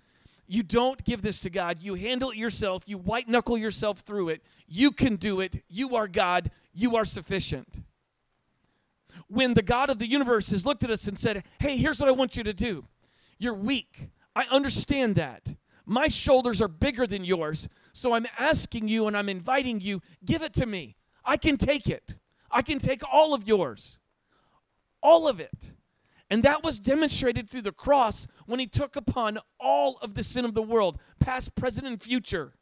you 0.47 0.63
don't 0.63 1.03
give 1.03 1.21
this 1.21 1.41
to 1.41 1.49
God. 1.49 1.79
You 1.81 1.95
handle 1.95 2.31
it 2.31 2.37
yourself. 2.37 2.83
You 2.85 2.97
white 2.97 3.27
knuckle 3.27 3.57
yourself 3.57 3.99
through 3.99 4.29
it. 4.29 4.43
You 4.67 4.91
can 4.91 5.15
do 5.15 5.39
it. 5.39 5.63
You 5.69 5.95
are 5.95 6.07
God. 6.07 6.51
You 6.73 6.95
are 6.95 7.05
sufficient. 7.05 7.83
When 9.27 9.53
the 9.53 9.61
God 9.61 9.89
of 9.89 9.99
the 9.99 10.07
universe 10.07 10.51
has 10.51 10.65
looked 10.65 10.83
at 10.83 10.91
us 10.91 11.07
and 11.07 11.17
said, 11.17 11.43
Hey, 11.59 11.77
here's 11.77 11.99
what 11.99 12.09
I 12.09 12.11
want 12.11 12.35
you 12.35 12.43
to 12.43 12.53
do. 12.53 12.85
You're 13.37 13.53
weak. 13.53 14.09
I 14.35 14.45
understand 14.51 15.15
that. 15.15 15.52
My 15.85 16.07
shoulders 16.07 16.61
are 16.61 16.67
bigger 16.67 17.05
than 17.05 17.25
yours. 17.25 17.67
So 17.91 18.13
I'm 18.13 18.27
asking 18.37 18.87
you 18.87 19.07
and 19.07 19.17
I'm 19.17 19.29
inviting 19.29 19.81
you, 19.81 20.01
give 20.25 20.41
it 20.41 20.53
to 20.53 20.65
me. 20.65 20.95
I 21.25 21.37
can 21.37 21.57
take 21.57 21.87
it. 21.87 22.15
I 22.51 22.61
can 22.61 22.79
take 22.79 23.01
all 23.11 23.33
of 23.33 23.47
yours. 23.47 23.99
All 25.01 25.27
of 25.27 25.39
it. 25.39 25.73
And 26.29 26.43
that 26.43 26.63
was 26.63 26.79
demonstrated 26.79 27.49
through 27.49 27.61
the 27.63 27.71
cross 27.71 28.27
when 28.45 28.59
he 28.59 28.67
took 28.67 28.95
upon 28.95 29.39
all 29.59 29.97
of 30.01 30.15
the 30.15 30.23
sin 30.23 30.45
of 30.45 30.53
the 30.53 30.61
world, 30.61 30.99
past, 31.19 31.53
present, 31.55 31.85
and 31.85 32.01
future. 32.01 32.53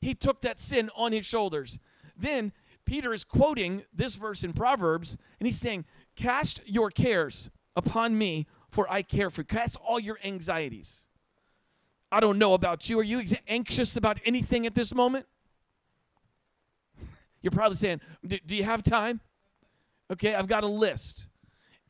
He 0.00 0.14
took 0.14 0.40
that 0.42 0.58
sin 0.58 0.90
on 0.96 1.12
his 1.12 1.26
shoulders. 1.26 1.78
Then 2.16 2.52
Peter 2.84 3.12
is 3.12 3.24
quoting 3.24 3.82
this 3.94 4.16
verse 4.16 4.42
in 4.42 4.52
Proverbs, 4.52 5.16
and 5.38 5.46
he's 5.46 5.60
saying, 5.60 5.84
Cast 6.16 6.60
your 6.64 6.90
cares 6.90 7.50
upon 7.76 8.18
me, 8.18 8.46
for 8.68 8.90
I 8.90 9.02
care 9.02 9.30
for 9.30 9.42
you. 9.42 9.46
Cast 9.46 9.76
all 9.76 10.00
your 10.00 10.18
anxieties. 10.24 11.06
I 12.12 12.20
don't 12.20 12.38
know 12.38 12.54
about 12.54 12.88
you. 12.88 12.98
Are 12.98 13.04
you 13.04 13.22
anxious 13.46 13.96
about 13.96 14.18
anything 14.24 14.66
at 14.66 14.74
this 14.74 14.94
moment? 14.94 15.26
You're 17.42 17.52
probably 17.52 17.76
saying, 17.76 18.00
Do 18.26 18.56
you 18.56 18.64
have 18.64 18.82
time? 18.82 19.20
Okay, 20.10 20.34
I've 20.34 20.48
got 20.48 20.64
a 20.64 20.68
list. 20.68 21.28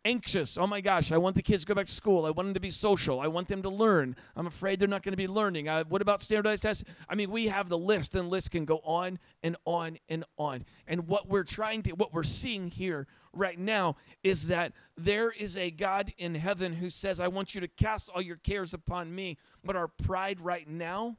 anxious. 0.04 0.56
Oh 0.56 0.66
my 0.66 0.80
gosh, 0.80 1.12
I 1.12 1.18
want 1.18 1.36
the 1.36 1.42
kids 1.42 1.62
to 1.62 1.66
go 1.66 1.74
back 1.74 1.86
to 1.86 1.92
school. 1.92 2.24
I 2.24 2.30
want 2.30 2.48
them 2.48 2.54
to 2.54 2.60
be 2.60 2.70
social. 2.70 3.20
I 3.20 3.28
want 3.28 3.48
them 3.48 3.62
to 3.62 3.68
learn. 3.68 4.16
I'm 4.36 4.46
afraid 4.46 4.78
they're 4.78 4.88
not 4.88 5.02
going 5.02 5.12
to 5.12 5.16
be 5.16 5.28
learning. 5.28 5.68
Uh, 5.68 5.84
what 5.84 6.00
about 6.02 6.20
standardized 6.22 6.62
tests? 6.62 6.84
I 7.08 7.14
mean, 7.14 7.30
we 7.30 7.48
have 7.48 7.68
the 7.68 7.78
list, 7.78 8.14
and 8.14 8.28
list 8.28 8.50
can 8.50 8.64
go 8.64 8.80
on 8.84 9.18
and 9.42 9.56
on 9.64 9.98
and 10.08 10.24
on. 10.38 10.64
And 10.86 11.06
what 11.06 11.28
we're 11.28 11.44
trying 11.44 11.82
to, 11.82 11.92
what 11.92 12.14
we're 12.14 12.22
seeing 12.22 12.68
here 12.68 13.06
right 13.32 13.58
now 13.58 13.96
is 14.22 14.48
that 14.48 14.72
there 14.96 15.30
is 15.30 15.56
a 15.56 15.70
God 15.70 16.12
in 16.18 16.34
heaven 16.34 16.74
who 16.74 16.90
says, 16.90 17.20
I 17.20 17.28
want 17.28 17.54
you 17.54 17.60
to 17.60 17.68
cast 17.68 18.10
all 18.10 18.22
your 18.22 18.36
cares 18.36 18.74
upon 18.74 19.14
me. 19.14 19.38
But 19.64 19.76
our 19.76 19.88
pride 19.88 20.40
right 20.40 20.68
now 20.68 21.16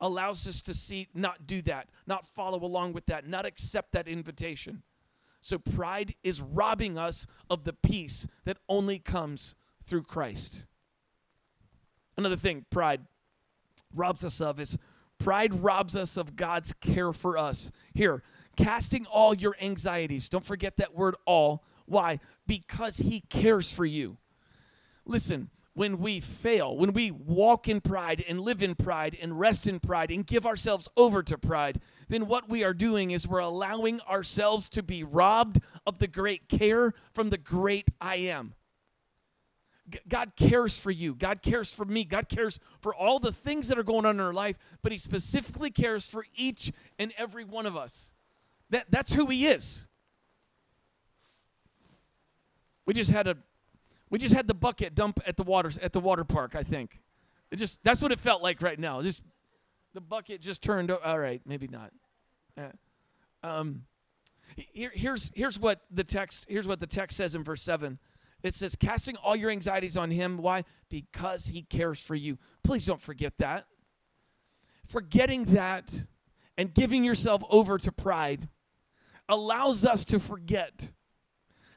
allows 0.00 0.46
us 0.46 0.62
to 0.62 0.74
see, 0.74 1.08
not 1.14 1.46
do 1.46 1.62
that, 1.62 1.88
not 2.06 2.26
follow 2.26 2.62
along 2.64 2.92
with 2.92 3.06
that, 3.06 3.26
not 3.26 3.46
accept 3.46 3.92
that 3.92 4.08
invitation. 4.08 4.82
So 5.40 5.58
pride 5.58 6.14
is 6.22 6.40
robbing 6.40 6.96
us 6.98 7.26
of 7.50 7.64
the 7.64 7.72
peace 7.72 8.26
that 8.44 8.58
only 8.68 8.98
comes 8.98 9.54
through 9.86 10.04
Christ. 10.04 10.66
Another 12.16 12.36
thing 12.36 12.64
pride 12.70 13.02
robs 13.94 14.24
us 14.24 14.40
of 14.40 14.58
is 14.58 14.78
pride 15.18 15.62
robs 15.62 15.96
us 15.96 16.16
of 16.16 16.36
God's 16.36 16.72
care 16.74 17.12
for 17.12 17.36
us. 17.36 17.70
Here, 17.92 18.22
casting 18.56 19.06
all 19.06 19.34
your 19.34 19.56
anxieties. 19.60 20.28
Don't 20.28 20.44
forget 20.44 20.76
that 20.78 20.94
word 20.94 21.16
all. 21.26 21.64
Why? 21.86 22.20
Because 22.46 22.98
he 22.98 23.20
cares 23.20 23.70
for 23.70 23.84
you. 23.84 24.16
Listen, 25.04 25.50
when 25.74 25.98
we 25.98 26.20
fail, 26.20 26.76
when 26.76 26.92
we 26.92 27.10
walk 27.10 27.68
in 27.68 27.80
pride 27.80 28.24
and 28.28 28.40
live 28.40 28.62
in 28.62 28.74
pride 28.74 29.16
and 29.20 29.38
rest 29.38 29.66
in 29.66 29.80
pride 29.80 30.10
and 30.10 30.26
give 30.26 30.46
ourselves 30.46 30.88
over 30.96 31.22
to 31.22 31.36
pride, 31.36 31.80
then 32.08 32.26
what 32.26 32.48
we 32.48 32.62
are 32.62 32.72
doing 32.72 33.10
is 33.10 33.26
we're 33.26 33.40
allowing 33.40 34.00
ourselves 34.02 34.70
to 34.70 34.82
be 34.82 35.02
robbed 35.02 35.60
of 35.86 35.98
the 35.98 36.06
great 36.06 36.48
care 36.48 36.94
from 37.12 37.30
the 37.30 37.38
great 37.38 37.90
I 38.00 38.16
am. 38.16 38.54
God 40.08 40.32
cares 40.36 40.78
for 40.78 40.90
you. 40.90 41.14
God 41.14 41.42
cares 41.42 41.72
for 41.72 41.84
me. 41.84 42.04
God 42.04 42.28
cares 42.28 42.58
for 42.80 42.94
all 42.94 43.18
the 43.18 43.32
things 43.32 43.68
that 43.68 43.78
are 43.78 43.82
going 43.82 44.06
on 44.06 44.14
in 44.14 44.20
our 44.20 44.32
life, 44.32 44.56
but 44.80 44.92
He 44.92 44.98
specifically 44.98 45.70
cares 45.70 46.06
for 46.06 46.24
each 46.34 46.72
and 46.98 47.12
every 47.18 47.44
one 47.44 47.66
of 47.66 47.76
us. 47.76 48.12
That, 48.70 48.86
that's 48.90 49.12
who 49.14 49.26
He 49.26 49.46
is. 49.46 49.86
We 52.86 52.94
just 52.94 53.10
had 53.10 53.26
a 53.26 53.36
we 54.10 54.18
just 54.18 54.34
had 54.34 54.46
the 54.46 54.54
bucket 54.54 54.94
dump 54.94 55.20
at 55.26 55.36
the 55.36 55.42
water 55.42 55.70
at 55.82 55.92
the 55.92 56.00
water 56.00 56.24
park. 56.24 56.54
I 56.54 56.62
think 56.62 57.00
it 57.50 57.56
just 57.56 57.82
that's 57.82 58.02
what 58.02 58.12
it 58.12 58.20
felt 58.20 58.42
like 58.42 58.62
right 58.62 58.78
now. 58.78 59.02
Just 59.02 59.22
the 59.94 60.00
bucket 60.00 60.40
just 60.40 60.62
turned. 60.62 60.90
All 60.90 61.18
right, 61.18 61.40
maybe 61.46 61.68
not. 61.68 61.92
Um, 63.42 63.82
here, 64.56 64.92
here's 64.94 65.30
here's 65.34 65.58
what 65.58 65.80
the 65.90 66.04
text 66.04 66.46
here's 66.48 66.66
what 66.66 66.80
the 66.80 66.86
text 66.86 67.16
says 67.16 67.34
in 67.34 67.44
verse 67.44 67.62
seven. 67.62 67.98
It 68.42 68.54
says, 68.54 68.76
"Casting 68.76 69.16
all 69.16 69.34
your 69.34 69.50
anxieties 69.50 69.96
on 69.96 70.10
Him. 70.10 70.38
Why? 70.38 70.64
Because 70.90 71.46
He 71.46 71.62
cares 71.62 71.98
for 71.98 72.14
you." 72.14 72.38
Please 72.62 72.84
don't 72.86 73.00
forget 73.00 73.38
that. 73.38 73.66
Forgetting 74.86 75.46
that 75.46 76.04
and 76.56 76.72
giving 76.74 77.04
yourself 77.04 77.42
over 77.50 77.78
to 77.78 77.92
pride 77.92 78.48
allows 79.28 79.84
us 79.84 80.04
to 80.06 80.18
forget 80.18 80.90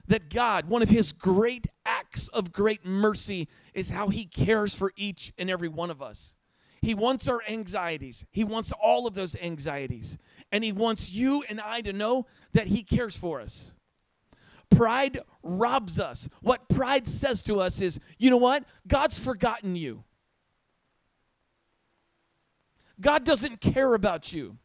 that 0.08 0.30
God, 0.30 0.68
one 0.68 0.82
of 0.82 0.90
his 0.90 1.12
great 1.12 1.68
acts 1.86 2.28
of 2.30 2.52
great 2.52 2.86
mercy, 2.86 3.48
is 3.74 3.90
how 3.90 4.10
he 4.10 4.26
cares 4.26 4.74
for 4.74 4.94
each 4.96 5.34
and 5.38 5.50
every 5.50 5.68
one 5.68 5.90
of 5.90 6.02
us. 6.02 6.36
He 6.82 6.94
wants 6.94 7.28
our 7.28 7.42
anxieties, 7.50 8.26
he 8.32 8.44
wants 8.44 8.72
all 8.72 9.08
of 9.08 9.14
those 9.14 9.36
anxieties, 9.36 10.18
and 10.52 10.64
he 10.64 10.72
wants 10.72 11.12
you 11.12 11.44
and 11.50 11.60
I 11.60 11.82
to 11.82 11.92
know 11.92 12.28
that 12.54 12.68
he 12.68 12.84
cares 12.84 13.16
for 13.16 13.42
us. 13.42 13.74
Pride 14.70 15.20
robs 15.44 16.00
us. 16.00 16.30
What 16.42 16.68
pride 16.70 17.08
says 17.08 17.42
to 17.44 17.60
us 17.60 17.82
is, 17.82 18.00
you 18.18 18.30
know 18.30 18.38
what? 18.38 18.64
God's 18.88 19.18
forgotten 19.18 19.76
you. 19.76 20.04
God 23.00 23.24
doesn't 23.24 23.62
care 23.62 23.94
about 23.94 24.34
you. 24.34 24.58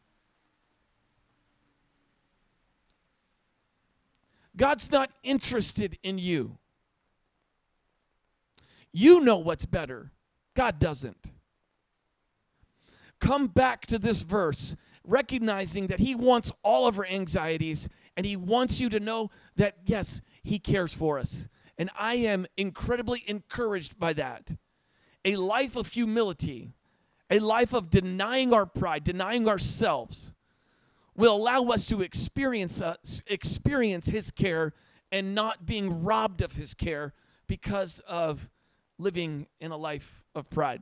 God's 4.55 4.91
not 4.91 5.11
interested 5.23 5.97
in 6.03 6.17
you. 6.19 6.57
You 8.91 9.21
know 9.21 9.37
what's 9.37 9.65
better, 9.65 10.11
God 10.55 10.79
doesn't. 10.79 11.31
Come 13.19 13.47
back 13.47 13.87
to 13.87 13.97
this 13.97 14.21
verse, 14.21 14.75
recognizing 15.03 15.87
that 15.87 15.99
He 15.99 16.13
wants 16.13 16.51
all 16.61 16.87
of 16.87 16.99
our 16.99 17.05
anxieties 17.05 17.89
and 18.15 18.25
He 18.25 18.35
wants 18.35 18.79
you 18.79 18.89
to 18.89 18.99
know 18.99 19.31
that, 19.55 19.77
yes, 19.85 20.21
He 20.43 20.59
cares 20.59 20.93
for 20.93 21.17
us. 21.17 21.47
And 21.77 21.89
I 21.97 22.15
am 22.15 22.45
incredibly 22.55 23.23
encouraged 23.25 23.97
by 23.97 24.13
that. 24.13 24.55
A 25.25 25.37
life 25.37 25.75
of 25.75 25.87
humility, 25.87 26.73
a 27.29 27.39
life 27.39 27.73
of 27.73 27.89
denying 27.89 28.53
our 28.53 28.67
pride, 28.67 29.03
denying 29.03 29.47
ourselves 29.47 30.33
will 31.15 31.35
allow 31.35 31.63
us 31.65 31.87
to 31.87 32.01
experience 32.01 32.81
uh, 32.81 32.95
experience 33.27 34.07
his 34.07 34.31
care 34.31 34.73
and 35.11 35.35
not 35.35 35.65
being 35.65 36.03
robbed 36.03 36.41
of 36.41 36.53
his 36.53 36.73
care 36.73 37.13
because 37.47 37.99
of 38.07 38.49
living 38.97 39.47
in 39.59 39.71
a 39.71 39.77
life 39.77 40.23
of 40.33 40.49
pride. 40.49 40.81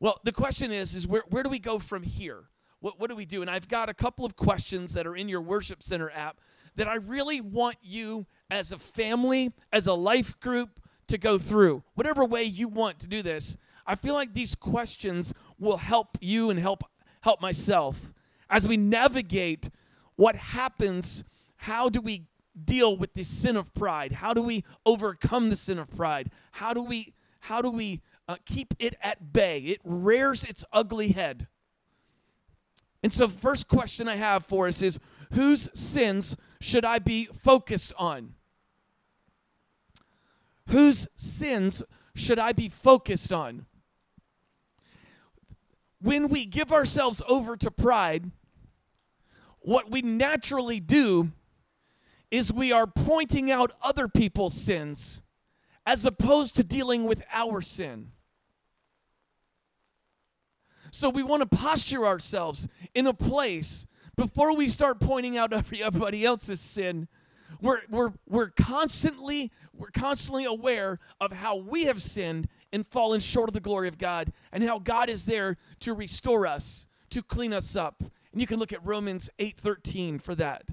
Well, 0.00 0.20
the 0.24 0.32
question 0.32 0.72
is 0.72 0.94
is 0.94 1.06
where, 1.06 1.22
where 1.30 1.42
do 1.42 1.48
we 1.48 1.58
go 1.58 1.78
from 1.78 2.02
here? 2.02 2.44
What, 2.80 3.00
what 3.00 3.08
do 3.08 3.16
we 3.16 3.24
do? 3.24 3.40
And 3.40 3.50
I've 3.50 3.68
got 3.68 3.88
a 3.88 3.94
couple 3.94 4.26
of 4.26 4.36
questions 4.36 4.92
that 4.94 5.06
are 5.06 5.16
in 5.16 5.28
your 5.28 5.40
worship 5.40 5.82
center 5.82 6.10
app 6.10 6.40
that 6.76 6.88
I 6.88 6.96
really 6.96 7.40
want 7.40 7.76
you 7.82 8.26
as 8.50 8.72
a 8.72 8.78
family, 8.78 9.52
as 9.72 9.86
a 9.86 9.94
life 9.94 10.38
group 10.40 10.80
to 11.06 11.16
go 11.16 11.38
through. 11.38 11.82
Whatever 11.94 12.24
way 12.24 12.42
you 12.42 12.68
want 12.68 12.98
to 13.00 13.06
do 13.06 13.22
this, 13.22 13.56
I 13.86 13.94
feel 13.94 14.14
like 14.14 14.34
these 14.34 14.54
questions 14.54 15.32
will 15.58 15.76
help 15.76 16.18
you 16.20 16.50
and 16.50 16.58
help 16.58 16.82
help 17.22 17.40
myself 17.40 18.12
as 18.50 18.68
we 18.68 18.76
navigate 18.76 19.70
what 20.16 20.36
happens, 20.36 21.24
how 21.56 21.88
do 21.88 22.00
we 22.00 22.26
deal 22.62 22.96
with 22.96 23.14
the 23.14 23.24
sin 23.24 23.56
of 23.56 23.72
pride? 23.74 24.12
How 24.12 24.32
do 24.32 24.42
we 24.42 24.64
overcome 24.86 25.50
the 25.50 25.56
sin 25.56 25.78
of 25.78 25.94
pride? 25.94 26.30
How 26.52 26.72
do 26.72 26.82
we 26.82 27.12
how 27.40 27.60
do 27.60 27.68
we 27.68 28.00
uh, 28.26 28.36
keep 28.46 28.74
it 28.78 28.94
at 29.02 29.32
bay? 29.32 29.58
It 29.58 29.80
rears 29.84 30.44
its 30.44 30.64
ugly 30.72 31.12
head. 31.12 31.46
And 33.02 33.12
so, 33.12 33.28
first 33.28 33.68
question 33.68 34.08
I 34.08 34.16
have 34.16 34.46
for 34.46 34.66
us 34.66 34.80
is 34.80 34.98
whose 35.32 35.68
sins 35.74 36.36
should 36.58 36.86
I 36.86 36.98
be 36.98 37.26
focused 37.26 37.92
on? 37.98 38.34
Whose 40.70 41.06
sins 41.16 41.82
should 42.14 42.38
I 42.38 42.52
be 42.52 42.70
focused 42.70 43.30
on? 43.30 43.66
When 46.04 46.28
we 46.28 46.44
give 46.44 46.70
ourselves 46.70 47.22
over 47.26 47.56
to 47.56 47.70
pride, 47.70 48.30
what 49.60 49.90
we 49.90 50.02
naturally 50.02 50.78
do 50.78 51.32
is 52.30 52.52
we 52.52 52.72
are 52.72 52.86
pointing 52.86 53.50
out 53.50 53.72
other 53.80 54.06
people's 54.06 54.52
sins 54.52 55.22
as 55.86 56.04
opposed 56.04 56.56
to 56.56 56.62
dealing 56.62 57.04
with 57.04 57.22
our 57.32 57.62
sin. 57.62 58.12
So 60.90 61.08
we 61.08 61.22
want 61.22 61.40
to 61.40 61.56
posture 61.56 62.06
ourselves 62.06 62.68
in 62.94 63.06
a 63.06 63.14
place 63.14 63.86
before 64.14 64.54
we 64.54 64.68
start 64.68 65.00
pointing 65.00 65.38
out 65.38 65.52
everybody 65.72 66.22
else's 66.22 66.60
sin. 66.60 67.08
We're, 67.62 67.80
we're, 67.88 68.12
we're 68.28 68.50
constantly 68.50 69.50
we're 69.72 69.90
constantly 69.90 70.44
aware 70.44 71.00
of 71.20 71.32
how 71.32 71.56
we 71.56 71.84
have 71.84 72.02
sinned 72.02 72.48
and 72.74 72.84
fallen 72.88 73.20
short 73.20 73.48
of 73.48 73.54
the 73.54 73.60
glory 73.60 73.86
of 73.86 73.98
God 73.98 74.32
and 74.52 74.64
how 74.64 74.80
God 74.80 75.08
is 75.08 75.26
there 75.26 75.56
to 75.78 75.94
restore 75.94 76.44
us, 76.44 76.88
to 77.10 77.22
clean 77.22 77.52
us 77.52 77.76
up, 77.76 78.02
and 78.32 78.40
you 78.40 78.48
can 78.48 78.58
look 78.58 78.72
at 78.72 78.84
Romans 78.84 79.30
8:13 79.38 80.18
for 80.18 80.34
that. 80.34 80.64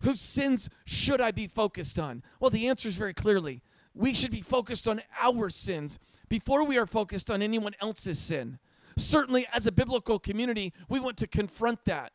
Whose 0.00 0.22
sins 0.22 0.70
should 0.86 1.20
I 1.20 1.30
be 1.30 1.46
focused 1.46 1.98
on? 1.98 2.22
Well, 2.40 2.48
the 2.48 2.66
answer 2.66 2.88
is 2.88 2.96
very 2.96 3.12
clearly. 3.12 3.62
We 3.94 4.14
should 4.14 4.30
be 4.30 4.40
focused 4.40 4.88
on 4.88 5.02
our 5.20 5.50
sins 5.50 5.98
before 6.30 6.64
we 6.64 6.78
are 6.78 6.86
focused 6.86 7.30
on 7.30 7.42
anyone 7.42 7.74
else's 7.78 8.18
sin. 8.18 8.58
Certainly 8.96 9.46
as 9.52 9.66
a 9.66 9.72
biblical 9.72 10.18
community, 10.18 10.72
we 10.88 10.98
want 10.98 11.18
to 11.18 11.26
confront 11.26 11.84
that. 11.84 12.12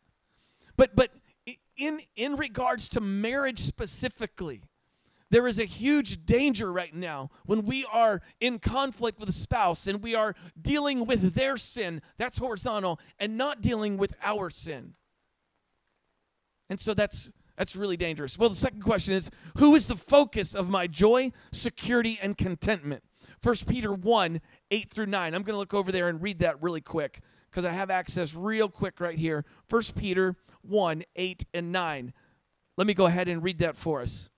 But 0.75 0.95
but 0.95 1.12
in 1.77 2.01
in 2.15 2.36
regards 2.36 2.89
to 2.89 2.99
marriage 2.99 3.60
specifically, 3.60 4.63
there 5.35 5.49
is 5.49 5.59
a 5.59 5.65
huge 5.65 6.25
danger 6.25 6.71
right 6.71 6.95
now 6.95 7.29
when 7.45 7.65
we 7.65 7.85
are 7.91 8.21
in 8.39 8.57
conflict 8.57 9.19
with 9.19 9.27
a 9.27 9.33
spouse 9.33 9.85
and 9.85 10.01
we 10.01 10.15
are 10.15 10.33
dealing 10.61 11.05
with 11.05 11.33
their 11.33 11.57
sin, 11.57 12.01
that's 12.17 12.37
horizontal, 12.37 13.01
and 13.19 13.37
not 13.37 13.59
dealing 13.59 13.97
with 13.97 14.13
our 14.23 14.49
sin. 14.49 14.93
And 16.69 16.79
so 16.79 16.93
that's 16.93 17.31
that's 17.57 17.75
really 17.75 17.97
dangerous. 17.97 18.39
Well, 18.39 18.47
the 18.47 18.55
second 18.55 18.83
question 18.83 19.13
is 19.13 19.29
who 19.57 19.75
is 19.75 19.87
the 19.87 19.97
focus 19.97 20.55
of 20.55 20.69
my 20.69 20.87
joy, 20.87 21.33
security, 21.51 22.17
and 22.21 22.37
contentment? 22.37 23.03
1 23.43 23.55
Peter 23.67 23.91
1, 23.91 24.39
8 24.71 24.89
through 24.89 25.07
9. 25.07 25.33
I'm 25.33 25.43
going 25.43 25.53
to 25.53 25.59
look 25.59 25.73
over 25.73 25.91
there 25.91 26.07
and 26.07 26.21
read 26.21 26.39
that 26.39 26.63
really 26.63 26.79
quick 26.79 27.19
because 27.51 27.65
I 27.65 27.73
have 27.73 27.89
access 27.89 28.33
real 28.33 28.69
quick 28.69 29.01
right 29.01 29.19
here. 29.19 29.43
1 29.69 29.81
Peter 29.97 30.37
1, 30.61 31.03
8 31.13 31.45
and 31.53 31.73
9. 31.73 32.13
Let 32.77 32.87
me 32.87 32.93
go 32.93 33.07
ahead 33.07 33.27
and 33.27 33.43
read 33.43 33.59
that 33.59 33.75
for 33.75 34.01
us. 34.01 34.29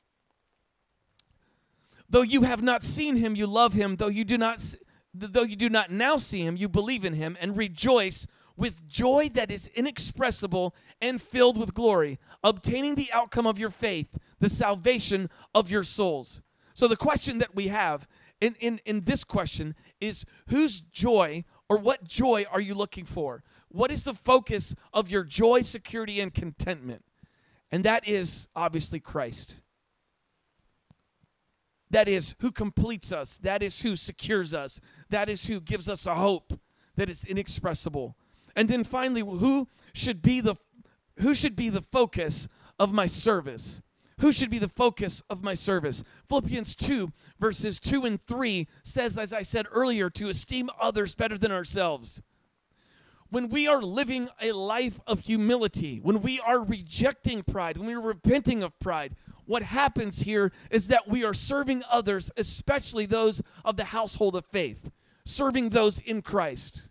Though 2.09 2.21
you 2.21 2.43
have 2.43 2.61
not 2.61 2.83
seen 2.83 3.17
him, 3.17 3.35
you 3.35 3.47
love 3.47 3.73
him. 3.73 3.97
Though 3.97 4.07
you 4.07 4.23
do 4.23 4.37
not 4.37 4.75
though 5.13 5.43
you 5.43 5.55
do 5.55 5.69
not 5.69 5.91
now 5.91 6.17
see 6.17 6.41
him, 6.41 6.55
you 6.55 6.69
believe 6.69 7.03
in 7.03 7.13
him 7.13 7.37
and 7.39 7.57
rejoice 7.57 8.27
with 8.55 8.87
joy 8.87 9.29
that 9.33 9.51
is 9.51 9.67
inexpressible 9.75 10.75
and 11.01 11.21
filled 11.21 11.57
with 11.57 11.73
glory, 11.73 12.19
obtaining 12.43 12.95
the 12.95 13.11
outcome 13.11 13.45
of 13.45 13.59
your 13.59 13.69
faith, 13.69 14.17
the 14.39 14.49
salvation 14.49 15.29
of 15.53 15.69
your 15.69 15.83
souls. 15.83 16.41
So 16.73 16.87
the 16.87 16.95
question 16.95 17.37
that 17.39 17.55
we 17.55 17.69
have 17.69 18.07
in, 18.41 18.55
in, 18.59 18.79
in 18.85 19.05
this 19.05 19.23
question 19.23 19.75
is 19.99 20.25
whose 20.47 20.81
joy 20.81 21.43
or 21.69 21.77
what 21.77 22.03
joy 22.03 22.45
are 22.51 22.61
you 22.61 22.75
looking 22.75 23.05
for? 23.05 23.43
What 23.69 23.91
is 23.91 24.03
the 24.03 24.13
focus 24.13 24.73
of 24.93 25.09
your 25.09 25.23
joy, 25.23 25.61
security, 25.61 26.19
and 26.19 26.33
contentment? 26.33 27.03
And 27.71 27.83
that 27.83 28.07
is 28.07 28.47
obviously 28.55 28.99
Christ. 28.99 29.57
That 31.89 32.07
is 32.07 32.35
who 32.39 32.51
completes 32.51 33.11
us. 33.11 33.37
That 33.37 33.63
is 33.63 33.81
who 33.81 33.95
secures 33.95 34.53
us. 34.53 34.81
That 35.09 35.29
is 35.29 35.45
who 35.45 35.61
gives 35.61 35.89
us 35.89 36.05
a 36.05 36.15
hope 36.15 36.59
that 36.95 37.09
is 37.09 37.23
inexpressible. 37.25 38.15
And 38.55 38.69
then 38.69 38.83
finally, 38.83 39.21
who 39.21 39.67
should 39.93 40.21
be 40.21 40.41
the 40.41 40.55
who 41.19 41.33
should 41.33 41.55
be 41.55 41.69
the 41.69 41.81
focus 41.81 42.47
of 42.77 42.93
my 42.93 43.05
service? 43.07 43.81
Who 44.19 44.31
should 44.31 44.49
be 44.49 44.59
the 44.59 44.67
focus 44.67 45.21
of 45.29 45.43
my 45.43 45.53
service? 45.53 46.03
Philippians 46.27 46.75
2, 46.75 47.11
verses 47.39 47.79
2 47.79 48.05
and 48.05 48.21
3 48.21 48.67
says, 48.83 49.17
as 49.17 49.31
I 49.31 49.43
said 49.43 49.67
earlier, 49.71 50.09
to 50.11 50.29
esteem 50.29 50.69
others 50.81 51.13
better 51.13 51.37
than 51.37 51.51
ourselves. 51.51 52.21
When 53.29 53.49
we 53.49 53.67
are 53.67 53.81
living 53.81 54.29
a 54.41 54.53
life 54.53 54.99
of 55.05 55.21
humility, 55.21 55.99
when 56.01 56.21
we 56.21 56.39
are 56.39 56.63
rejecting 56.63 57.43
pride, 57.43 57.77
when 57.77 57.87
we 57.87 57.93
are 57.93 58.01
repenting 58.01 58.63
of 58.63 58.79
pride, 58.79 59.15
what 59.45 59.63
happens 59.63 60.21
here 60.21 60.51
is 60.71 60.87
that 60.89 61.07
we 61.07 61.23
are 61.23 61.33
serving 61.33 61.83
others, 61.89 62.31
especially 62.37 63.05
those 63.05 63.41
of 63.65 63.77
the 63.77 63.85
household 63.85 64.35
of 64.35 64.45
faith, 64.45 64.89
serving 65.25 65.69
those 65.69 65.99
in 65.99 66.21
Christ. 66.21 66.83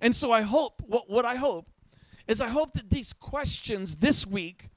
And 0.00 0.14
so 0.14 0.32
I 0.32 0.42
hope, 0.42 0.82
what, 0.86 1.10
what 1.10 1.24
I 1.24 1.36
hope, 1.36 1.68
is 2.26 2.40
I 2.40 2.48
hope 2.48 2.74
that 2.74 2.90
these 2.90 3.12
questions 3.12 3.96
this 3.96 4.26
week 4.26 4.68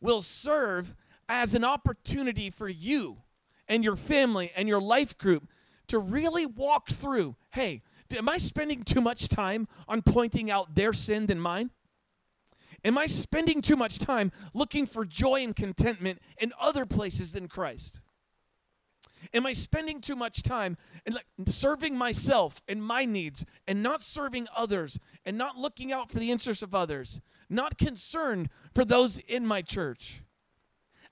will 0.00 0.20
serve 0.20 0.94
as 1.28 1.54
an 1.54 1.64
opportunity 1.64 2.50
for 2.50 2.68
you 2.68 3.18
and 3.68 3.84
your 3.84 3.96
family 3.96 4.52
and 4.54 4.68
your 4.68 4.80
life 4.80 5.16
group 5.18 5.48
to 5.88 5.98
really 5.98 6.46
walk 6.46 6.90
through 6.90 7.36
hey, 7.52 7.82
am 8.12 8.28
I 8.28 8.38
spending 8.38 8.82
too 8.82 9.00
much 9.00 9.28
time 9.28 9.68
on 9.88 10.02
pointing 10.02 10.50
out 10.50 10.74
their 10.74 10.92
sin 10.92 11.26
than 11.26 11.40
mine? 11.40 11.70
Am 12.84 12.98
I 12.98 13.06
spending 13.06 13.62
too 13.62 13.76
much 13.76 13.98
time 13.98 14.32
looking 14.54 14.86
for 14.86 15.04
joy 15.04 15.42
and 15.42 15.54
contentment 15.54 16.18
in 16.38 16.52
other 16.60 16.84
places 16.84 17.32
than 17.32 17.46
Christ? 17.46 18.00
Am 19.32 19.46
I 19.46 19.52
spending 19.52 20.00
too 20.00 20.16
much 20.16 20.42
time 20.42 20.76
in 21.06 21.14
like 21.14 21.26
serving 21.46 21.96
myself 21.96 22.60
and 22.66 22.82
my 22.82 23.04
needs 23.04 23.44
and 23.68 23.82
not 23.82 24.02
serving 24.02 24.48
others 24.56 24.98
and 25.24 25.38
not 25.38 25.56
looking 25.56 25.92
out 25.92 26.10
for 26.10 26.18
the 26.18 26.30
interests 26.30 26.62
of 26.62 26.74
others, 26.74 27.20
not 27.48 27.78
concerned 27.78 28.48
for 28.74 28.84
those 28.84 29.18
in 29.20 29.46
my 29.46 29.62
church? 29.62 30.22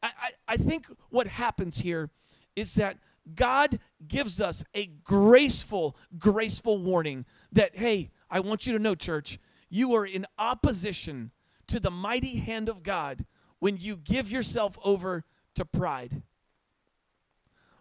I, 0.02 0.06
I, 0.08 0.30
I 0.54 0.56
think 0.56 0.86
what 1.10 1.28
happens 1.28 1.78
here 1.78 2.10
is 2.56 2.74
that 2.74 2.98
God 3.35 3.79
gives 4.07 4.40
us 4.40 4.64
a 4.75 4.87
graceful, 4.87 5.97
graceful 6.19 6.79
warning 6.79 7.27
that, 7.53 7.77
hey, 7.77 8.11
I 8.31 8.40
want 8.40 8.66
you 8.66 8.73
to 8.73 8.79
know, 8.79 8.95
church, 8.95 9.38
you 9.69 9.95
are 9.95 10.07
in 10.07 10.27
opposition 10.38 11.31
to 11.69 11.81
the 11.81 11.90
mighty 11.90 12.38
hand 12.38 12.69
of 12.69 12.83
God 12.83 13.25
when 13.59 13.77
you 13.77 13.97
give 13.97 14.31
yourself 14.31 14.79
over 14.83 15.25
to 15.55 15.64
pride. 15.64 16.23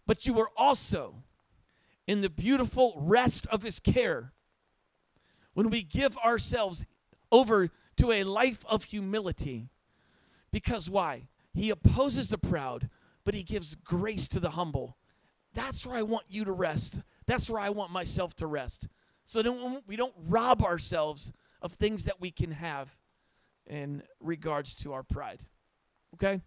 But 0.06 0.26
you 0.26 0.40
are 0.40 0.50
also 0.58 1.24
in 2.08 2.22
the 2.22 2.30
beautiful 2.30 2.96
rest 2.98 3.48
of 3.48 3.62
His 3.62 3.80
care 3.80 4.34
when 5.54 5.70
we 5.70 5.84
give 5.84 6.18
ourselves 6.18 6.86
over 7.32 7.70
to 7.98 8.12
a 8.12 8.24
life 8.24 8.64
of 8.68 8.86
humility. 8.86 9.70
Because 10.52 10.90
why? 10.90 11.28
He 11.54 11.70
opposes 11.70 12.30
the 12.30 12.38
proud, 12.38 12.90
but 13.24 13.34
He 13.34 13.44
gives 13.44 13.76
grace 13.76 14.28
to 14.30 14.40
the 14.40 14.52
humble. 14.52 14.98
That's 15.54 15.86
where 15.86 15.98
I 15.98 16.04
want 16.04 16.26
you 16.30 16.46
to 16.46 16.52
rest. 16.52 17.02
That's 17.26 17.50
where 17.50 17.62
I 17.62 17.70
want 17.70 17.92
myself 17.92 18.36
to 18.38 18.48
rest. 18.48 18.88
So 19.26 19.42
that 19.42 19.84
we 19.88 19.96
don't 19.96 20.14
rob 20.28 20.64
ourselves 20.64 21.32
of 21.62 21.74
things 21.74 22.06
that 22.06 22.20
we 22.20 22.32
can 22.32 22.52
have 22.52 22.96
in 23.68 24.04
regards 24.20 24.74
to 24.76 24.94
our 24.94 25.04
pride. 25.04 25.42
Okay? 26.16 26.42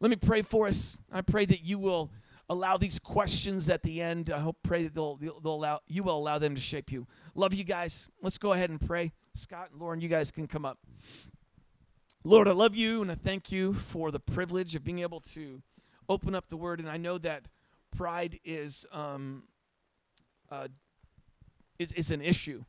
Let 0.00 0.10
me 0.10 0.16
pray 0.16 0.42
for 0.42 0.68
us. 0.68 0.98
I 1.10 1.22
pray 1.22 1.46
that 1.46 1.64
you 1.64 1.78
will 1.78 2.10
allow 2.48 2.76
these 2.76 2.98
questions 2.98 3.70
at 3.70 3.82
the 3.82 4.00
end. 4.00 4.30
I 4.30 4.38
hope 4.38 4.56
pray 4.62 4.84
that 4.84 4.94
they'll, 4.94 5.16
they'll 5.16 5.40
allow 5.46 5.80
you 5.88 6.02
will 6.02 6.18
allow 6.18 6.38
them 6.38 6.54
to 6.54 6.60
shape 6.60 6.92
you. 6.92 7.06
Love 7.34 7.54
you 7.54 7.64
guys. 7.64 8.08
Let's 8.22 8.38
go 8.38 8.52
ahead 8.52 8.70
and 8.70 8.80
pray. 8.80 9.12
Scott 9.34 9.70
and 9.72 9.80
Lauren, 9.80 10.00
you 10.00 10.08
guys 10.08 10.30
can 10.30 10.46
come 10.46 10.64
up. 10.64 10.78
Lord, 12.24 12.48
I 12.48 12.52
love 12.52 12.74
you 12.74 13.02
and 13.02 13.10
I 13.10 13.14
thank 13.14 13.50
you 13.50 13.72
for 13.72 14.10
the 14.10 14.20
privilege 14.20 14.74
of 14.74 14.84
being 14.84 15.00
able 15.00 15.20
to 15.20 15.62
open 16.08 16.34
up 16.34 16.48
the 16.48 16.56
word. 16.56 16.80
And 16.80 16.88
I 16.88 16.96
know 16.96 17.18
that 17.18 17.46
pride 17.90 18.40
is 18.44 18.86
um, 18.92 19.44
uh, 20.50 20.68
is, 21.78 21.92
is 21.92 22.10
an 22.10 22.22
issue 22.22 22.64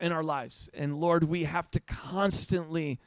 in 0.00 0.12
our 0.12 0.22
lives. 0.22 0.68
And 0.74 1.00
Lord, 1.00 1.24
we 1.24 1.44
have 1.44 1.70
to 1.72 1.80
constantly 1.80 2.98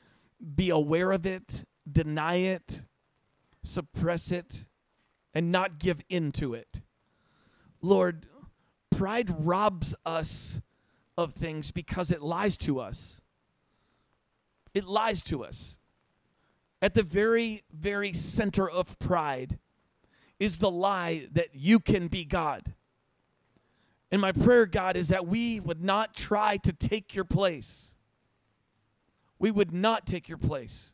be 0.55 0.69
aware 0.69 1.11
of 1.11 1.25
it, 1.25 1.65
deny 1.89 2.35
it, 2.35 2.83
suppress 3.63 4.31
it, 4.31 4.65
and 5.33 5.51
not 5.51 5.79
give 5.79 6.01
in 6.09 6.31
to 6.33 6.53
it. 6.53 6.81
Lord, 7.81 8.27
pride 8.89 9.45
robs 9.45 9.93
us 10.05 10.61
of 11.17 11.33
things 11.33 11.71
because 11.71 12.11
it 12.11 12.21
lies 12.21 12.57
to 12.57 12.79
us. 12.79 13.21
It 14.73 14.85
lies 14.85 15.21
to 15.23 15.43
us. 15.43 15.77
At 16.81 16.93
the 16.93 17.03
very, 17.03 17.63
very 17.71 18.13
center 18.13 18.69
of 18.69 18.99
pride 18.99 19.59
is 20.39 20.57
the 20.57 20.71
lie 20.71 21.27
that 21.31 21.49
you 21.53 21.79
can 21.79 22.07
be 22.07 22.25
God. 22.25 22.73
And 24.11 24.21
my 24.21 24.31
prayer, 24.31 24.65
God, 24.65 24.95
is 24.95 25.09
that 25.09 25.27
we 25.27 25.59
would 25.59 25.83
not 25.83 26.13
try 26.13 26.57
to 26.57 26.73
take 26.73 27.15
your 27.15 27.25
place. 27.25 27.93
We 29.39 29.51
would 29.51 29.73
not 29.73 30.05
take 30.05 30.29
your 30.29 30.37
place. 30.37 30.91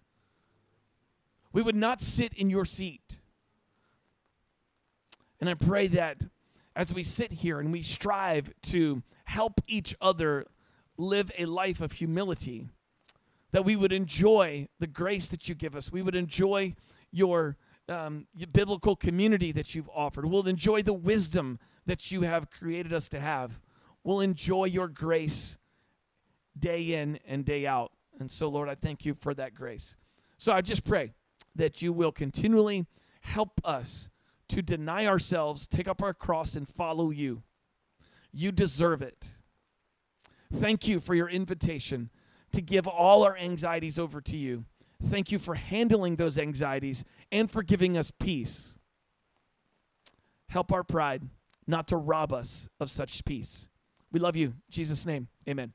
We 1.54 1.62
would 1.62 1.76
not 1.76 2.02
sit 2.02 2.34
in 2.34 2.50
your 2.50 2.66
seat. 2.66 3.18
And 5.40 5.50
I 5.50 5.54
pray 5.54 5.88
that 5.88 6.24
as 6.76 6.94
we 6.94 7.04
sit 7.04 7.32
here 7.34 7.60
and 7.60 7.72
we 7.72 7.82
strive 7.82 8.54
to 8.64 9.04
help 9.26 9.62
each 9.68 9.96
other 10.00 10.46
live 10.98 11.32
a 11.38 11.46
life 11.46 11.82
of 11.82 11.94
humility, 11.94 12.70
that 13.52 13.66
we 13.66 13.76
would 13.76 13.92
enjoy 13.92 14.68
the 14.80 14.88
grace 14.88 15.28
that 15.28 15.50
you 15.50 15.56
give 15.56 15.76
us. 15.76 15.92
We 15.92 16.02
would 16.02 16.16
enjoy 16.16 16.76
your, 17.12 17.58
um, 17.92 18.28
biblical 18.52 18.96
community 18.96 19.52
that 19.52 19.76
you've 19.76 19.90
offered. 19.90 20.26
We'll 20.26 20.48
enjoy 20.48 20.82
the 20.82 20.94
wisdom 20.94 21.60
that 21.86 22.12
you 22.12 22.22
have 22.22 22.50
created 22.50 22.94
us 22.94 23.10
to 23.10 23.20
have. 23.20 23.60
We'll 24.04 24.22
enjoy 24.22 24.66
your 24.66 24.88
grace 24.88 25.58
day 26.58 26.94
in 26.94 27.20
and 27.28 27.46
day 27.46 27.68
out. 27.68 27.92
And 28.20 28.32
so, 28.32 28.50
Lord, 28.50 28.70
I 28.70 28.76
thank 28.76 29.06
you 29.06 29.14
for 29.14 29.34
that 29.34 29.54
grace. 29.54 29.96
So 30.38 30.54
I 30.54 30.62
just 30.62 30.84
pray 30.84 31.14
that 31.56 31.82
you 31.82 31.94
will 31.94 32.12
continually 32.12 32.86
help 33.22 33.62
us 33.64 34.10
to 34.50 34.62
deny 34.62 35.06
ourselves, 35.06 35.68
take 35.68 35.88
up 35.88 36.02
our 36.02 36.14
cross, 36.14 36.56
and 36.56 36.68
follow 36.68 37.10
you. 37.10 37.44
You 38.32 38.52
deserve 38.52 39.02
it. 39.02 39.30
Thank 40.54 40.88
you 40.88 41.00
for 41.00 41.16
your 41.16 41.30
invitation 41.30 42.10
to 42.52 42.62
give 42.62 42.88
all 42.88 43.24
our 43.24 43.38
anxieties 43.38 43.98
over 43.98 44.20
to 44.22 44.38
you. 44.38 44.66
Thank 45.04 45.32
you 45.32 45.40
for 45.40 45.56
handling 45.56 46.16
those 46.16 46.38
anxieties 46.38 47.04
and 47.32 47.50
for 47.50 47.64
giving 47.64 47.98
us 47.98 48.12
peace. 48.12 48.78
Help 50.50 50.72
our 50.72 50.84
pride 50.84 51.24
not 51.68 51.88
to 51.88 51.98
rob 51.98 52.34
us 52.34 52.68
of 52.80 52.92
such 52.92 53.24
peace. 53.26 53.70
We 54.12 54.20
love 54.20 54.36
you. 54.36 54.48
In 54.48 54.54
Jesus' 54.70 55.06
name, 55.06 55.28
amen. 55.48 55.74